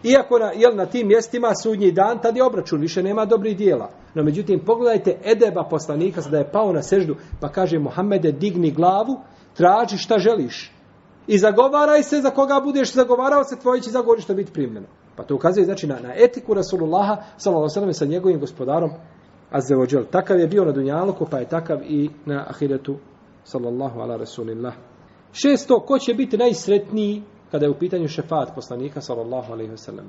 Iako 0.04 0.39
na, 0.39 0.52
jel, 0.56 0.76
na 0.76 0.86
tim 0.86 1.08
mjestima 1.08 1.56
sudnji 1.56 1.91
dan, 1.91 2.19
tad 2.22 2.36
je 2.36 2.43
obračun, 2.43 2.82
više 2.82 3.04
nema 3.04 3.26
dobrih 3.26 3.58
dijela. 3.58 3.89
No 4.13 4.24
međutim, 4.24 4.60
pogledajte 4.65 5.17
edeba 5.24 5.63
poslanika 5.63 6.22
da 6.22 6.38
je 6.38 6.52
pao 6.52 6.74
na 6.74 6.82
seždu, 6.82 7.15
pa 7.41 7.50
kaže 7.50 7.80
Mohamede, 7.80 8.32
digni 8.32 8.72
glavu, 8.72 9.19
traži 9.58 9.98
šta 9.98 10.19
želiš. 10.19 10.72
I 11.27 11.38
zagovaraj 11.38 12.03
se 12.03 12.21
za 12.21 12.29
koga 12.29 12.62
budeš 12.63 12.93
zagovarao 12.93 13.43
se, 13.43 13.60
tvoje 13.60 13.82
će 13.82 13.89
zagovorište 13.89 14.34
biti 14.34 14.53
primljeno. 14.53 14.88
Pa 15.15 15.23
to 15.23 15.36
ukazuje 15.36 15.65
znači 15.65 15.88
na, 15.88 15.99
na 15.99 16.13
etiku 16.15 16.53
Rasulullaha 16.53 17.17
sallallahu 17.38 17.93
sa 17.93 18.05
njegovim 18.05 18.39
gospodarom 18.39 18.91
Azzeođel. 19.51 20.03
Takav 20.12 20.39
je 20.39 20.47
bio 20.47 20.65
na 20.65 20.71
Dunjaluku, 20.71 21.27
pa 21.32 21.39
je 21.39 21.49
takav 21.49 21.79
i 21.84 22.10
na 22.25 22.45
Ahiretu 22.49 22.95
sallallahu 23.43 23.99
ala 23.99 24.17
rasulillah. 24.17 24.73
Šesto, 25.32 25.79
ko 25.79 25.99
će 25.99 26.13
biti 26.13 26.38
najsretniji 26.38 27.23
kada 27.51 27.65
je 27.65 27.71
u 27.71 27.79
pitanju 27.79 28.08
šefat 28.08 28.55
poslanika 28.55 29.01
sallallahu 29.01 29.53
alaihi 29.53 29.71
wasallam. 29.71 30.05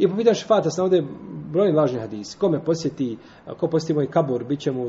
I 0.00 0.08
po 0.08 0.16
pitanju 0.16 0.34
šefata 0.34 0.70
sam 0.70 0.84
ovdje 0.84 1.04
brojni 1.52 1.76
lažni 1.76 1.98
hadisi. 1.98 2.38
Ko 2.38 2.48
me 2.48 2.64
posjeti, 2.64 3.18
ko 3.58 3.68
posjeti 3.68 3.94
moj 3.94 4.10
kabur, 4.10 4.44
bit 4.44 4.60
će 4.60 4.72
mu 4.72 4.86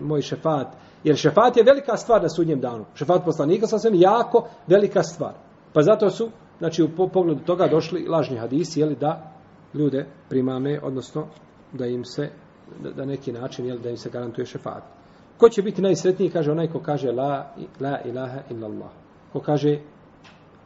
moj 0.00 0.22
šefat. 0.22 0.66
Jer 1.04 1.16
šefat 1.16 1.56
je 1.56 1.64
velika 1.64 1.96
stvar 1.96 2.22
na 2.22 2.28
sudnjem 2.28 2.60
danu. 2.60 2.84
Šefat 2.94 3.24
poslanika 3.24 3.66
sam 3.66 3.94
jako 3.94 4.48
velika 4.66 5.02
stvar. 5.02 5.32
Pa 5.72 5.82
zato 5.82 6.10
su, 6.10 6.30
znači 6.58 6.82
u 6.82 6.88
pogledu 7.12 7.40
toga 7.40 7.68
došli 7.68 8.06
lažni 8.08 8.36
hadisi, 8.36 8.80
jeli 8.80 8.96
da 8.96 9.32
ljude 9.74 10.06
primame, 10.28 10.80
odnosno 10.82 11.26
da 11.72 11.86
im 11.86 12.04
se, 12.04 12.30
da, 12.82 12.90
da 12.90 13.04
neki 13.04 13.32
način, 13.32 13.66
jeli 13.66 13.80
da 13.80 13.90
im 13.90 13.96
se 13.96 14.10
garantuje 14.10 14.46
šefat. 14.46 14.82
Ko 15.38 15.48
će 15.48 15.62
biti 15.62 15.82
najsretniji, 15.82 16.30
kaže 16.30 16.50
onaj 16.50 16.68
ko 16.68 16.80
kaže 16.80 17.12
la, 17.12 17.54
la 17.80 18.00
ilaha 18.04 18.40
illallah. 18.50 18.90
Ko 19.32 19.40
kaže 19.40 19.78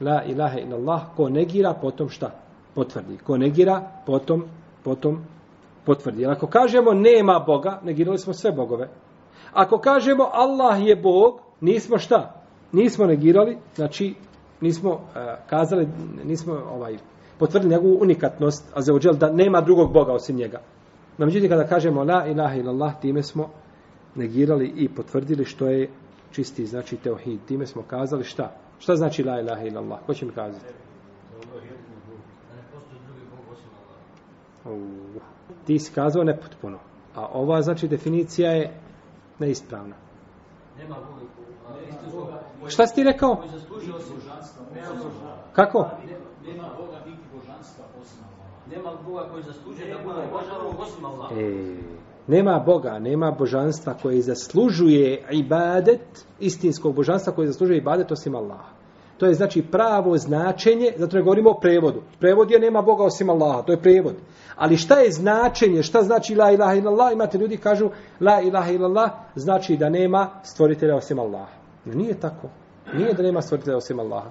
la 0.01 0.23
ilaha 0.25 0.59
illallah, 0.59 1.03
ko 1.17 1.29
negira, 1.29 1.75
potom 1.75 2.09
šta? 2.09 2.31
Potvrdi. 2.75 3.19
Ko 3.19 3.37
negira, 3.37 3.83
potom, 4.07 4.45
potom 4.85 5.25
potvrdi. 5.87 6.23
Jer 6.23 6.31
ako 6.31 6.47
kažemo 6.47 6.93
nema 6.93 7.45
Boga, 7.47 7.81
negirali 7.85 8.19
smo 8.19 8.33
sve 8.33 8.53
bogove. 8.53 8.89
Ako 9.53 9.79
kažemo 9.79 10.29
Allah 10.33 10.87
je 10.87 10.97
Bog, 10.97 11.41
nismo 11.61 11.99
šta? 11.99 12.35
Nismo 12.73 13.07
negirali, 13.07 13.59
znači 13.75 14.15
nismo 14.61 14.91
uh, 14.91 15.01
kazali, 15.47 15.89
nismo 16.25 16.55
ovaj 16.73 16.97
potvrdili 17.39 17.75
njegovu 17.75 17.99
unikatnost, 18.01 18.73
a 18.75 18.81
za 18.81 18.93
da 19.13 19.33
nema 19.33 19.61
drugog 19.61 19.93
Boga 19.93 20.13
osim 20.13 20.37
njega. 20.37 20.61
No, 21.19 21.27
međutim, 21.27 21.49
kada 21.49 21.67
kažemo 21.67 22.05
la 22.05 22.27
ilaha 22.27 22.55
illallah, 22.55 22.93
time 23.01 23.23
smo 23.23 23.49
negirali 24.15 24.73
i 24.77 24.89
potvrdili 24.89 25.45
što 25.45 25.69
je 25.69 25.89
čisti, 26.33 26.67
znači 26.67 26.97
teohid. 26.97 27.41
Time 27.49 27.67
smo 27.67 27.83
kazali 27.83 28.25
šta? 28.25 28.53
Šta 28.79 28.97
znači 28.97 29.25
la 29.25 29.41
ilaha 29.41 29.63
illallah? 29.63 29.99
Ko 30.07 30.15
će 30.15 30.27
mi 30.27 30.33
kazati? 30.33 30.65
Uh, 34.65 35.23
ti 35.67 35.79
si 35.79 35.93
kazao 35.95 36.25
nepotpuno. 36.25 36.79
A 37.15 37.27
ova 37.33 37.63
znači 37.63 37.89
definicija 37.89 38.51
je 38.51 38.81
neispravna. 39.39 39.97
Nema 40.79 40.97
Boga. 42.13 42.41
Šta 42.69 42.87
si 42.87 42.95
ti 42.95 43.03
rekao? 43.03 43.43
Kako? 45.53 45.91
Nema 46.47 46.69
Boga 46.79 46.99
niti 47.07 47.23
božanstva 47.35 47.85
osim 48.03 48.25
Nema 48.71 48.91
Boga 49.07 49.29
koji 49.31 49.43
zaslužuje 49.43 49.95
da 49.95 50.03
bude 50.05 50.29
božan 50.33 50.77
osim 50.79 51.05
Allah. 51.05 51.33
E, 51.33 51.77
nema 52.27 52.63
Boga, 52.67 52.99
nema 52.99 53.31
božanstva 53.31 53.95
koje 54.03 54.23
zaslužuje 54.23 55.27
ibadet, 55.31 56.27
istinskog 56.41 56.95
božanstva 56.95 57.33
koje 57.33 57.47
zaslužuje 57.47 57.79
ibadet 57.79 58.13
osim 58.13 58.35
Allaha. 58.35 58.80
To 59.21 59.27
je 59.27 59.35
znači 59.35 59.63
pravo 59.63 60.19
značenje, 60.19 60.93
zato 60.97 61.17
ne 61.17 61.23
govorimo 61.23 61.51
o 61.51 61.61
prevodu. 61.61 62.03
Prevod 62.21 62.51
je 62.51 62.59
nema 62.59 62.83
Boga 62.83 63.05
osim 63.05 63.31
Allaha, 63.31 63.63
to 63.63 63.73
je 63.73 63.83
prevod. 63.83 64.15
Ali 64.57 64.77
šta 64.77 64.99
je 64.99 65.13
značenje, 65.13 65.83
šta 65.83 66.03
znači 66.03 66.35
la 66.35 66.51
ilaha 66.51 66.75
illallah? 66.75 67.13
Imate 67.13 67.39
ljudi 67.39 67.57
kažu 67.57 67.91
la 68.21 68.41
ilaha 68.41 68.71
illallah 68.71 69.11
znači 69.35 69.77
da 69.77 69.89
nema 69.89 70.31
stvoritelja 70.43 70.97
osim 70.97 71.19
Allaha. 71.19 71.53
No, 71.85 71.95
nije 71.95 72.15
tako. 72.21 72.49
Nije 72.95 73.15
da 73.15 73.23
nema 73.23 73.43
stvoritelja 73.43 73.77
osim 73.77 73.99
Allaha. 73.99 74.31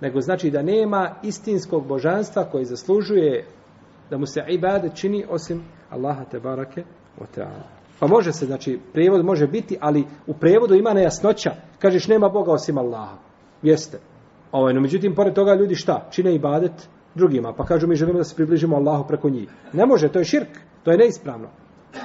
Nego 0.00 0.20
znači 0.20 0.50
da 0.50 0.62
nema 0.62 1.14
istinskog 1.22 1.86
božanstva 1.86 2.44
koji 2.44 2.64
zaslužuje 2.64 3.46
da 4.10 4.18
mu 4.18 4.26
se 4.26 4.44
ibadet 4.48 4.94
čini 4.94 5.24
osim 5.28 5.62
Allaha 5.90 6.24
te 6.24 6.40
barake 6.40 6.84
o 7.20 7.24
teala. 7.34 7.76
Pa 8.00 8.06
može 8.06 8.32
se, 8.32 8.46
znači, 8.46 8.80
prevod 8.92 9.24
može 9.24 9.46
biti, 9.46 9.78
ali 9.80 10.04
u 10.26 10.34
prevodu 10.34 10.74
ima 10.74 10.92
nejasnoća. 10.92 11.50
Kažeš, 11.78 12.08
nema 12.08 12.28
Boga 12.28 12.52
osim 12.52 12.78
Allaha. 12.78 13.16
Jeste. 13.62 13.98
Ovaj, 14.56 14.74
no, 14.74 14.80
međutim, 14.80 15.14
pored 15.14 15.34
toga 15.34 15.54
ljudi 15.54 15.74
šta? 15.74 16.08
Čine 16.10 16.34
ibadet 16.34 16.88
drugima. 17.14 17.52
Pa 17.52 17.64
kažu, 17.64 17.86
mi 17.86 17.96
želimo 17.96 18.18
da 18.18 18.24
se 18.24 18.34
približimo 18.34 18.76
Allahu 18.76 19.08
preko 19.08 19.28
njih. 19.30 19.48
Ne 19.72 19.86
može, 19.86 20.08
to 20.08 20.18
je 20.18 20.24
širk. 20.24 20.48
To 20.84 20.90
je 20.90 20.98
neispravno. 20.98 21.48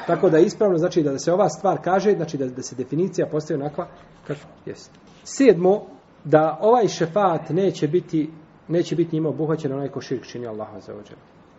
Tako 0.07 0.29
da 0.29 0.37
je 0.37 0.45
ispravno, 0.45 0.77
znači 0.77 1.03
da 1.03 1.19
se 1.19 1.33
ova 1.33 1.49
stvar 1.49 1.77
kaže, 1.83 2.13
znači 2.15 2.37
da, 2.37 2.47
da 2.47 2.61
se 2.61 2.75
definicija 2.75 3.27
postaje 3.31 3.59
onakva 3.59 3.87
kako 4.27 4.39
jeste. 4.65 4.99
Sedmo, 5.23 5.81
da 6.23 6.57
ovaj 6.61 6.87
šefat 6.87 7.49
neće 7.49 7.87
biti 7.87 8.29
neće 8.67 8.95
biti 8.95 9.15
njima 9.15 9.29
obuhvaćen 9.29 9.73
onaj 9.73 9.89
ko 9.89 10.01
širk 10.01 10.25
čini 10.25 10.47
Allaha 10.47 10.79
za 10.79 10.93
ođe. 10.93 11.15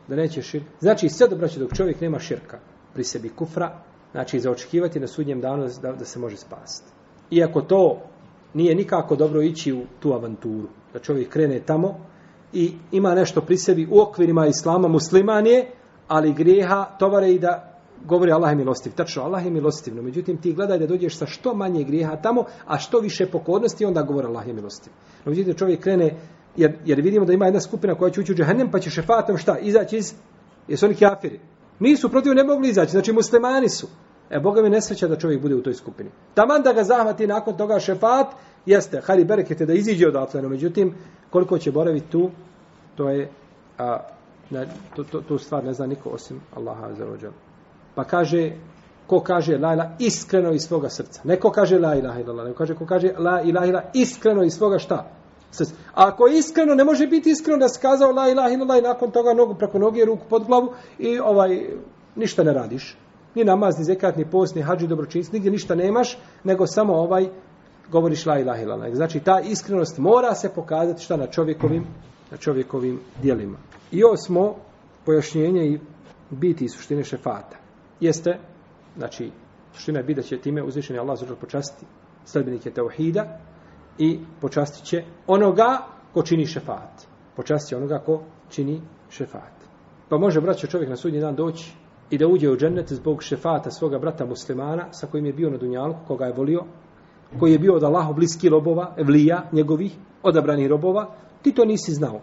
Da 0.09 0.16
neće 0.16 0.42
širk. 0.42 0.66
Znači, 0.81 1.09
sve 1.09 1.28
dobro 1.28 1.48
će 1.48 1.61
dok 1.61 1.74
čovjek 1.74 2.00
nema 2.00 2.18
širka 2.18 2.59
pri 2.94 3.05
sebi 3.05 3.28
kufra, 3.28 3.83
znači 4.12 4.40
za 4.40 4.50
očekivati 4.50 5.00
na 5.00 5.07
sudnjem 5.07 5.40
danu 5.40 5.68
da, 5.83 5.92
da 5.92 6.05
se 6.05 6.18
može 6.18 6.37
spasti. 6.37 6.92
Iako 7.31 7.61
to 7.61 8.00
nije 8.55 8.74
nikako 8.74 9.16
dobro 9.16 9.42
ići 9.42 9.72
u 9.72 9.83
tu 10.00 10.12
avanturu, 10.12 10.68
da 10.92 10.98
čovjek 10.98 11.28
krene 11.28 11.61
tamo 11.61 11.94
i 12.52 12.72
ima 12.92 13.14
nešto 13.14 13.40
pri 13.40 13.57
sebi 13.57 13.88
u 13.90 14.00
okvirima 14.00 14.46
islama 14.46 14.88
musliman 14.88 15.46
je, 15.46 15.66
ali 16.09 16.33
grijeha 16.33 16.85
tovare 16.98 17.33
i 17.33 17.38
da 17.38 17.72
govori 18.05 18.33
Allah 18.33 18.50
je 18.50 18.57
milostiv. 18.57 18.92
Tačno, 18.92 19.22
Allah 19.22 19.44
je 19.44 19.50
milostiv. 19.50 19.96
No, 19.96 20.02
međutim, 20.02 20.37
ti 20.37 20.52
gledaj 20.52 20.78
da 20.78 20.87
dođeš 20.87 21.18
sa 21.18 21.26
što 21.26 21.55
manje 21.55 21.85
grijeha 21.85 22.16
tamo, 22.16 22.44
a 22.66 22.78
što 22.78 23.00
više 23.00 23.26
pokornosti, 23.26 23.85
onda 23.85 24.02
govori 24.02 24.26
Allah 24.26 24.46
je 24.46 24.52
milostiv. 24.52 24.92
No, 25.24 25.31
međutim, 25.31 25.55
čovjek 25.55 25.81
krene, 25.81 26.16
jer, 26.57 26.78
jer 26.85 27.00
vidimo 27.00 27.24
da 27.24 27.33
ima 27.33 27.44
jedna 27.44 27.61
skupina 27.61 27.94
koja 27.94 28.11
će 28.11 28.20
ući 28.20 28.33
u 28.33 28.35
džahennem, 28.35 28.70
pa 28.70 28.78
će 28.78 28.90
šefatom 28.90 29.37
šta? 29.37 29.59
Izaći 29.59 29.96
iz, 29.96 30.14
jesu 30.68 30.87
oni 30.87 30.94
kafiri. 30.94 31.40
Nisu 31.81 32.09
protiv 32.09 32.35
ne 32.35 32.44
mogli 32.44 32.68
izaći, 32.68 32.90
znači 32.90 33.12
muslimani 33.12 33.68
su. 33.68 33.87
E, 34.31 34.40
Boga 34.40 34.62
mi 34.62 34.70
nesreća 34.70 35.09
da 35.09 35.16
čovjek 35.16 35.42
bude 35.42 35.55
u 35.55 35.62
toj 35.62 35.74
skupini. 35.74 36.11
Taman 36.35 36.62
da 36.62 36.72
ga 36.72 36.85
zahvati 36.85 37.26
nakon 37.26 37.57
toga 37.57 37.81
šefat, 37.81 38.26
jeste, 38.66 39.01
hajde 39.01 39.25
berekete 39.25 39.66
da 39.66 39.72
iziđe 39.72 40.09
odatle, 40.09 40.42
no 40.42 40.48
međutim, 40.48 40.94
koliko 41.31 41.59
će 41.59 41.72
boraviti 41.72 42.11
tu, 42.11 42.31
to 42.96 43.09
je, 43.11 43.31
a, 43.79 43.98
ne, 44.51 44.66
to, 44.96 45.05
to, 45.05 45.20
to 45.20 45.38
stvar 45.38 45.64
ne 45.64 45.72
zna 45.72 45.87
niko 45.87 46.11
osim 46.11 46.40
Allaha 46.57 46.94
za 46.94 47.05
rođan. 47.05 47.33
Pa 47.94 48.05
kaže, 48.05 48.53
ko 49.07 49.20
kaže 49.20 49.59
la 49.59 49.72
ilaha 49.75 49.90
iskreno 49.98 50.53
iz 50.53 50.62
svoga 50.62 50.88
srca. 50.88 51.20
Neko 51.25 51.51
kaže 51.51 51.79
la 51.79 51.94
ilaha 51.94 52.20
illallah, 52.20 52.46
neko 52.46 52.59
kaže 52.59 52.75
ko 52.75 52.87
kaže 52.87 53.12
la 53.18 53.40
ilaha 53.42 53.66
illallah 53.66 53.90
iskreno 53.94 54.42
iz 54.42 54.53
svoga 54.53 54.79
šta? 54.79 55.11
Srca. 55.51 55.75
A 55.94 56.09
ako 56.09 56.27
iskreno, 56.27 56.75
ne 56.75 56.85
može 56.85 57.07
biti 57.07 57.31
iskreno 57.31 57.59
da 57.59 57.68
se 57.68 57.81
kazao 57.81 58.12
la 58.12 58.29
ilaha 58.29 58.48
illallah 58.48 58.79
i 58.79 58.83
nakon 58.83 59.11
toga 59.11 59.35
nogu 59.35 59.55
preko 59.55 59.79
noge, 59.79 60.05
ruku 60.05 60.27
pod 60.29 60.46
glavu 60.46 60.72
i 60.98 61.18
ovaj, 61.18 61.66
ništa 62.16 62.42
ne 62.42 62.53
radiš. 62.53 62.96
Ni 63.35 63.44
namaz, 63.44 63.79
ni 63.79 63.85
zekat, 63.85 64.16
ni 64.16 64.31
post, 64.31 64.55
ni 64.55 64.62
hađi, 64.62 64.87
dobročinst, 64.87 65.33
nigdje 65.33 65.51
ništa 65.51 65.75
nemaš, 65.75 66.18
nego 66.44 66.66
samo 66.66 66.94
ovaj 66.94 67.29
govoriš 67.90 68.27
la 68.27 68.38
ilaha 68.38 68.62
illallah. 68.62 68.95
Znači, 68.95 69.21
ta 69.21 69.40
iskrenost 69.40 69.99
mora 69.99 70.35
se 70.35 70.55
pokazati 70.55 71.03
šta 71.03 71.16
na 71.16 71.27
čovjekovim, 71.27 71.85
na 72.31 72.37
čovjekovim 72.37 73.01
dijelima. 73.23 73.59
I 73.90 74.05
osmo, 74.05 74.55
pojašnjenje 75.05 75.66
i 75.66 75.81
biti 76.31 76.64
i 76.64 76.68
suštine 76.68 77.05
šefata 77.05 77.62
jeste, 78.03 78.38
znači, 78.97 79.31
suština 79.73 79.99
je 79.99 80.14
da 80.14 80.23
će 80.23 80.38
time 80.38 80.62
uzvišeni 80.62 80.99
Allah 80.99 81.18
zađer 81.18 81.37
počasti 81.37 81.87
sledbenike 82.25 82.71
Tauhida 82.71 83.38
i 83.99 84.18
počastit 84.40 84.85
će 84.85 85.05
onoga 85.27 85.79
ko 86.14 86.23
čini 86.23 86.47
šefat. 86.47 87.07
Počastit 87.37 87.68
će 87.68 87.77
onoga 87.77 87.99
ko 87.99 88.23
čini 88.51 88.81
šefat. 89.11 89.53
Pa 90.09 90.18
može 90.18 90.40
braćo 90.40 90.66
čovjek 90.66 90.90
na 90.90 90.97
sudnji 90.97 91.21
dan 91.21 91.37
doći 91.37 91.73
i 92.11 92.18
da 92.18 92.27
uđe 92.27 92.51
u 92.51 92.57
džennet 92.57 92.92
zbog 92.92 93.23
šefata 93.23 93.71
svoga 93.71 93.99
brata 93.99 94.27
muslimana 94.27 94.92
sa 94.92 95.07
kojim 95.07 95.27
je 95.27 95.33
bio 95.33 95.51
na 95.51 95.57
dunjalku, 95.57 96.01
koga 96.07 96.25
je 96.25 96.33
volio, 96.33 96.64
koji 97.40 97.53
je 97.53 97.59
bio 97.59 97.75
od 97.75 97.85
Allahu 97.85 98.14
bliski 98.14 98.49
robova, 98.49 98.95
evlija 98.97 99.49
njegovih, 99.53 99.92
odabranih 100.23 100.68
robova, 100.71 101.14
ti 101.42 101.53
to 101.55 101.64
nisi 101.64 101.92
znao 101.92 102.21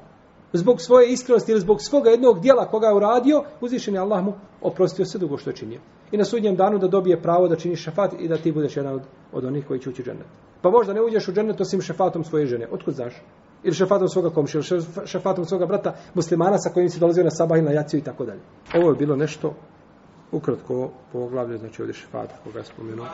zbog 0.54 0.82
svoje 0.82 1.12
iskrenosti 1.12 1.52
ili 1.52 1.62
zbog 1.62 1.78
svoga 1.82 2.10
jednog 2.10 2.40
dijela 2.40 2.66
koga 2.66 2.88
je 2.88 2.96
uradio, 2.96 3.44
uzvišen 3.62 3.94
je 3.94 4.00
Allah 4.00 4.24
mu 4.24 4.34
oprostio 4.62 5.06
sve 5.06 5.20
dugo 5.20 5.38
što 5.38 5.50
je 5.50 5.56
činio. 5.56 5.80
I 6.12 6.18
na 6.18 6.26
sudnjem 6.26 6.56
danu 6.56 6.78
da 6.78 6.88
dobije 6.88 7.22
pravo 7.22 7.48
da 7.48 7.56
čini 7.56 7.76
šafat 7.76 8.14
i 8.20 8.28
da 8.28 8.38
ti 8.38 8.52
budeš 8.52 8.78
jedan 8.78 8.94
od, 8.94 9.02
od 9.34 9.46
onih 9.46 9.68
koji 9.68 9.80
će 9.80 9.90
ući 9.90 10.02
u 10.02 10.06
džennet. 10.06 10.26
Pa 10.62 10.70
možda 10.70 10.94
ne 10.94 11.02
uđeš 11.02 11.28
u 11.28 11.34
džennet 11.34 11.62
osim 11.62 11.82
šafatom 11.82 12.24
svoje 12.24 12.46
žene. 12.46 12.68
Otkud 12.72 12.94
znaš? 12.94 13.14
Ili 13.64 13.76
šafatom 13.76 14.08
svoga 14.08 14.30
komša, 14.30 14.58
ili 14.58 14.84
šafatom 15.06 15.46
svoga 15.46 15.66
brata 15.66 15.96
muslimana 16.14 16.58
sa 16.58 16.70
kojim 16.70 16.90
si 16.90 17.00
dolazio 17.00 17.24
na 17.24 17.32
sabah 17.32 17.60
i 17.60 17.62
na 17.62 17.72
jaciju 17.72 18.00
i 18.00 18.04
tako 18.04 18.26
dalje. 18.26 18.42
Ovo 18.76 18.90
je 18.90 18.96
bilo 18.96 19.16
nešto 19.16 19.54
ukratko 20.32 20.90
poglavlje, 21.12 21.58
znači 21.58 21.82
ovdje 21.82 21.94
šefat 21.94 22.30
koga 22.44 22.60
je 22.60 22.66
spomenuo. 22.66 23.06